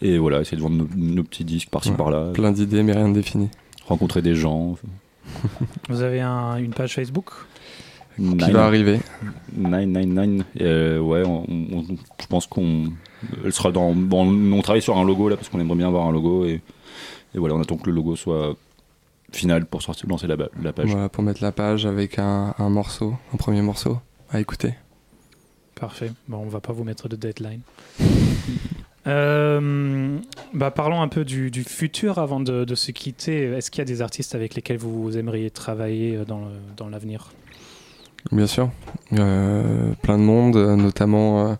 Et 0.00 0.18
voilà, 0.18 0.40
essayer 0.40 0.56
de 0.56 0.62
vendre 0.62 0.76
nos, 0.76 0.88
nos 0.96 1.24
petits 1.24 1.44
disques 1.44 1.70
par-ci 1.70 1.90
Ouais. 1.90 1.96
par-là, 1.96 2.30
Plein 2.32 2.52
d'idées, 2.52 2.82
mais 2.82 2.92
rien 2.92 3.08
de 3.08 3.14
défini. 3.14 3.48
rencontrer 3.86 4.22
des 4.22 4.34
gens. 4.34 4.76
Vous 5.88 6.02
avez 6.02 6.20
un- 6.20 6.56
une 6.56 6.72
page 6.72 6.94
Facebook 6.94 7.30
Qui 8.16 8.22
Nine- 8.22 8.50
va 8.52 8.64
arriver. 8.66 9.00
999, 9.56 10.46
euh, 10.60 10.98
ouais, 11.00 11.22
on- 11.26 11.44
on- 11.48 11.84
je 12.20 12.26
pense 12.26 12.46
qu'on. 12.46 12.92
Elle 13.44 13.52
sera 13.52 13.72
dans. 13.72 13.92
Bon, 13.92 14.26
on 14.52 14.62
travaille 14.62 14.82
sur 14.82 14.96
un 14.96 15.04
logo 15.04 15.28
là 15.28 15.36
parce 15.36 15.48
qu'on 15.48 15.58
aimerait 15.60 15.76
bien 15.76 15.88
avoir 15.88 16.06
un 16.06 16.12
logo 16.12 16.44
et, 16.44 16.60
et 17.34 17.38
voilà, 17.38 17.54
on 17.54 17.60
attend 17.60 17.76
que 17.76 17.86
le 17.88 17.92
logo 17.94 18.14
soit 18.16 18.56
final 19.32 19.66
pour 19.66 19.82
sortir, 19.82 20.08
lancer 20.08 20.26
la, 20.26 20.36
page. 20.36 20.86
Voilà, 20.86 21.08
pour 21.08 21.22
mettre 21.22 21.42
la 21.42 21.52
page 21.52 21.84
avec 21.86 22.18
un, 22.18 22.54
un 22.58 22.68
morceau, 22.70 23.14
un 23.34 23.36
premier 23.36 23.62
morceau 23.62 23.98
à 24.30 24.40
écouter. 24.40 24.74
Parfait. 25.74 26.10
Bon, 26.28 26.38
on 26.38 26.48
va 26.48 26.60
pas 26.60 26.72
vous 26.72 26.84
mettre 26.84 27.08
de 27.08 27.16
deadline. 27.16 27.60
Euh, 29.08 30.18
bah, 30.52 30.70
parlons 30.70 31.00
un 31.00 31.08
peu 31.08 31.24
du, 31.24 31.50
futur 31.64 32.18
avant 32.18 32.40
de, 32.40 32.74
se 32.74 32.90
quitter. 32.92 33.44
Est-ce 33.44 33.70
qu'il 33.70 33.80
y 33.80 33.82
a 33.82 33.86
des 33.86 34.02
artistes 34.02 34.34
avec 34.34 34.54
lesquels 34.54 34.78
vous 34.78 35.16
aimeriez 35.16 35.50
travailler 35.50 36.16
euh, 36.16 36.24
dans, 36.24 36.88
l'avenir? 36.88 37.30
Bien 38.32 38.46
sûr. 38.46 38.70
Euh, 39.14 39.92
plein 40.02 40.18
de 40.18 40.22
monde, 40.22 40.56
notamment 40.56 41.56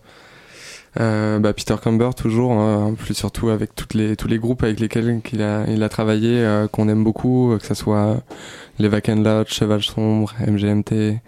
bah, 0.95 1.53
Peter 1.53 1.75
Camber 1.81 2.09
toujours, 2.15 2.51
hein, 2.53 2.93
plus 2.97 3.13
surtout 3.13 3.49
avec 3.49 3.75
toutes 3.75 3.93
les, 3.93 4.15
tous 4.15 4.27
les 4.27 4.37
groupes 4.39 4.63
avec 4.63 4.79
lesquels 4.79 5.21
il 5.31 5.41
a, 5.41 5.65
il 5.69 5.81
a 5.83 5.89
travaillé, 5.89 6.39
euh, 6.39 6.67
qu'on 6.67 6.89
aime 6.89 7.03
beaucoup, 7.03 7.51
euh, 7.53 7.57
que 7.57 7.65
ce 7.65 7.73
soit 7.73 8.21
les 8.79 8.87
Vacant 8.87 9.15
Lot, 9.15 9.47
Cheval 9.47 9.81
Sombre, 9.83 10.33
MGMT 10.45 10.91
et, 10.93 11.19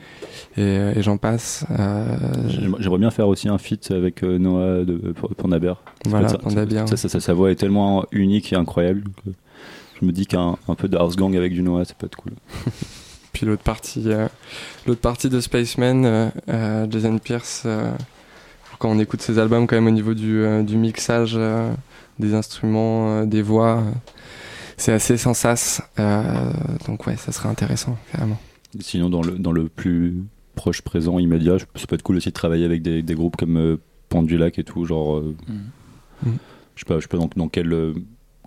euh, 0.59 0.93
et 0.95 1.01
j'en 1.01 1.17
passe. 1.17 1.65
Euh, 1.79 2.17
J'aimerais 2.79 2.97
bien 2.99 3.11
faire 3.11 3.27
aussi 3.27 3.49
un 3.49 3.57
feat 3.57 3.91
avec 3.91 4.23
euh, 4.23 4.37
Noah 4.37 4.83
de 4.85 5.13
Pandaber. 5.37 5.73
Voilà, 6.05 6.29
Ça- 6.29 6.37
Pandaber. 6.37 6.83
Ça, 6.87 6.97
ça- 6.97 7.19
sa 7.19 7.33
voix 7.33 7.51
est 7.51 7.55
tellement 7.55 8.05
unique 8.11 8.51
et 8.53 8.55
incroyable 8.55 9.03
que 9.23 9.31
je 10.01 10.05
me 10.05 10.11
dis 10.11 10.25
qu'un 10.25 10.57
un 10.67 10.75
peu 10.75 10.87
de 10.87 10.97
house 10.97 11.15
gang 11.15 11.35
avec 11.35 11.53
du 11.53 11.61
Noah, 11.61 11.85
ça 11.85 11.93
peut 11.97 12.07
être 12.07 12.15
cool. 12.15 12.33
Puis 13.33 13.45
l'autre 13.45 13.63
partie, 13.63 14.03
euh, 14.07 14.27
l'autre 14.87 14.99
partie 15.01 15.29
de 15.29 15.39
Spaceman, 15.39 16.05
euh, 16.05 16.29
euh, 16.49 16.87
Jason 16.89 17.17
Pierce, 17.17 17.63
euh, 17.65 17.91
quand 18.81 18.89
on 18.89 18.99
écoute 18.99 19.21
ses 19.21 19.37
albums, 19.37 19.67
quand 19.67 19.75
même 19.75 19.87
au 19.87 19.91
niveau 19.91 20.13
du, 20.15 20.41
euh, 20.41 20.63
du 20.63 20.75
mixage 20.75 21.33
euh, 21.35 21.71
des 22.19 22.33
instruments, 22.33 23.09
euh, 23.21 23.25
des 23.25 23.41
voix, 23.43 23.83
c'est 24.77 24.91
assez 24.91 25.17
sans 25.17 25.33
sas. 25.35 25.81
euh, 25.99 26.51
donc 26.87 27.05
ouais, 27.05 27.15
ça 27.15 27.31
serait 27.31 27.47
intéressant, 27.49 27.97
carrément. 28.11 28.39
Sinon, 28.79 29.09
dans 29.11 29.21
le, 29.21 29.37
dans 29.37 29.51
le 29.51 29.69
plus 29.69 30.23
proche 30.55 30.81
présent, 30.81 31.19
immédiat, 31.19 31.57
ça 31.75 31.85
peut 31.87 31.95
être 31.95 32.01
cool 32.01 32.15
aussi 32.17 32.29
de 32.29 32.33
travailler 32.33 32.65
avec 32.65 32.81
des, 32.81 33.01
des 33.03 33.13
groupes 33.13 33.35
comme 33.37 33.57
euh, 33.57 33.77
Pendulac 34.09 34.57
et 34.59 34.63
tout, 34.63 34.83
genre. 34.85 35.17
euh, 35.17 35.35
Mhm. 36.23 36.37
Je 36.75 36.79
sais 36.81 36.85
pas, 36.85 36.95
je 36.95 37.01
sais 37.01 37.07
pas 37.07 37.17
dans, 37.17 37.29
dans 37.35 37.49
quel. 37.49 37.71
euh, 37.73 37.93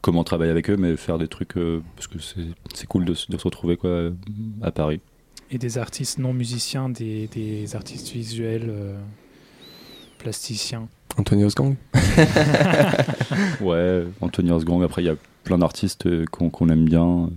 comment 0.03 0.23
travailler 0.25 0.51
avec 0.51 0.69
eux, 0.69 0.77
mais 0.77 0.97
faire 0.97 1.19
des 1.19 1.29
trucs. 1.29 1.57
euh, 1.57 1.81
parce 1.97 2.07
que 2.09 2.19
c'est 2.19 2.41
c'est 2.75 2.87
cool 2.87 3.05
de, 3.05 3.15
se- 3.15 3.31
de 3.31 3.39
se 3.39 3.45
retrouver 3.45 3.77
quoi, 3.77 4.11
à 4.63 4.71
Paris. 4.71 5.01
Et 5.51 5.59
des 5.59 5.79
artistes 5.79 6.19
non 6.19 6.33
musiciens, 6.33 6.89
des, 6.89 7.27
des 7.29 7.75
artistes 7.77 8.11
visuels, 8.13 8.67
euh, 8.69 8.99
plasticiens 10.25 10.89
Anthony 11.19 11.45
Osgang 11.45 11.77
Ouais, 13.61 14.05
Anthony 14.23 14.51
Osgang, 14.51 14.83
après 14.83 15.03
il 15.03 15.07
y 15.07 15.11
a 15.11 15.17
plein 15.45 15.59
d'artistes 15.59 16.07
euh, 16.07 16.25
qu'on 16.27 16.69
aime 16.71 16.87
bien. 16.87 17.29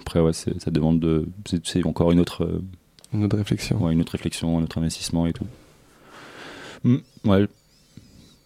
Après, 0.00 0.20
ouais, 0.20 0.32
ça 0.32 0.70
demande 0.70 1.00
de. 1.00 1.28
C'est 1.64 1.84
encore 1.84 2.12
une 2.12 2.20
autre. 2.20 2.44
euh, 2.44 2.62
Une 3.12 3.24
autre 3.24 3.36
réflexion. 3.36 3.82
Ouais, 3.82 3.92
une 3.92 4.00
autre 4.00 4.12
réflexion, 4.12 4.58
un 4.58 4.62
autre 4.62 4.78
investissement 4.78 5.26
et 5.26 5.32
tout. 5.32 5.46
Hmm, 6.84 6.98
ouais. 7.24 7.46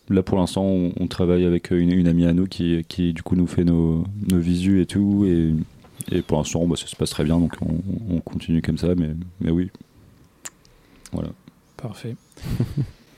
Là 0.08 0.22
pour 0.22 0.38
l'instant, 0.38 0.62
on, 0.64 0.92
on 0.98 1.06
travaille 1.08 1.44
avec 1.44 1.70
une, 1.70 1.92
une 1.92 2.08
amie 2.08 2.26
à 2.26 2.32
nous 2.32 2.46
qui, 2.46 2.84
qui 2.88 3.12
du 3.12 3.22
coup 3.22 3.36
nous 3.36 3.46
fait 3.46 3.64
nos, 3.64 4.04
nos 4.30 4.38
visus 4.38 4.80
et 4.80 4.86
tout. 4.86 5.24
Et, 5.26 5.52
et 6.16 6.22
pour 6.22 6.38
l'instant, 6.38 6.66
bah, 6.66 6.76
ça 6.76 6.86
se 6.86 6.96
passe 6.96 7.10
très 7.10 7.24
bien, 7.24 7.38
donc 7.38 7.54
on, 7.60 7.78
on 8.14 8.20
continue 8.20 8.62
comme 8.62 8.78
ça. 8.78 8.94
Mais, 8.96 9.10
mais 9.40 9.50
oui. 9.50 9.70
Voilà. 11.12 11.28
Parfait. 11.76 12.16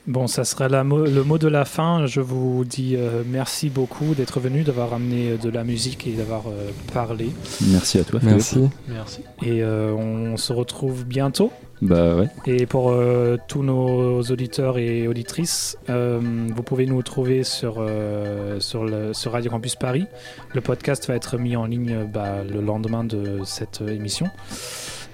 Bon, 0.08 0.26
ça 0.26 0.44
sera 0.44 0.68
la 0.68 0.84
mo- 0.84 1.04
le 1.04 1.22
mot 1.22 1.36
de 1.36 1.48
la 1.48 1.66
fin. 1.66 2.06
Je 2.06 2.20
vous 2.22 2.64
dis 2.64 2.94
euh, 2.96 3.22
merci 3.26 3.68
beaucoup 3.68 4.14
d'être 4.14 4.40
venu, 4.40 4.62
d'avoir 4.62 4.94
amené 4.94 5.36
de 5.36 5.50
la 5.50 5.64
musique 5.64 6.06
et 6.06 6.12
d'avoir 6.12 6.46
euh, 6.48 6.70
parlé. 6.94 7.28
Merci 7.70 7.98
à 7.98 8.04
toi. 8.04 8.18
Philippe. 8.18 8.34
Merci. 8.36 8.68
Merci. 8.88 9.20
Et 9.42 9.62
euh, 9.62 9.92
on 9.92 10.38
se 10.38 10.54
retrouve 10.54 11.04
bientôt. 11.04 11.52
Bah 11.82 12.16
ouais. 12.16 12.28
Et 12.46 12.64
pour 12.66 12.90
euh, 12.90 13.36
tous 13.48 13.62
nos 13.62 14.20
auditeurs 14.22 14.78
et 14.78 15.06
auditrices, 15.06 15.76
euh, 15.90 16.18
vous 16.54 16.62
pouvez 16.62 16.86
nous 16.86 17.02
trouver 17.02 17.44
sur, 17.44 17.76
euh, 17.78 18.58
sur, 18.60 18.84
le, 18.84 19.12
sur 19.12 19.32
Radio 19.32 19.50
Campus 19.50 19.76
Paris. 19.76 20.06
Le 20.54 20.60
podcast 20.62 21.06
va 21.06 21.14
être 21.16 21.36
mis 21.38 21.54
en 21.54 21.66
ligne 21.66 21.92
euh, 21.92 22.04
bah, 22.04 22.42
le 22.50 22.62
lendemain 22.62 23.04
de 23.04 23.40
cette 23.44 23.82
euh, 23.82 23.88
émission. 23.94 24.26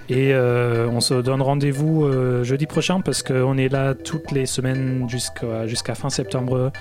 Et 0.09 0.33
euh, 0.33 0.87
on 0.87 1.01
se 1.01 1.15
donne 1.15 1.41
rendez-vous 1.41 2.05
euh, 2.05 2.43
jeudi 2.43 2.67
prochain 2.67 3.01
parce 3.01 3.23
qu'on 3.23 3.57
est 3.57 3.69
là 3.69 3.95
toutes 3.95 4.31
les 4.31 4.45
semaines 4.45 5.07
jusqu'à 5.09 5.95
fin 5.95 6.09
septembre 6.09 6.71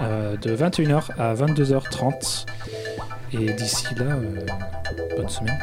euh, 0.00 0.36
de 0.36 0.56
21h 0.56 1.10
à 1.18 1.34
22h30. 1.34 2.46
Et 3.32 3.52
d'ici 3.52 3.86
là, 3.96 4.16
bonne 5.16 5.28
semaine. 5.28 5.58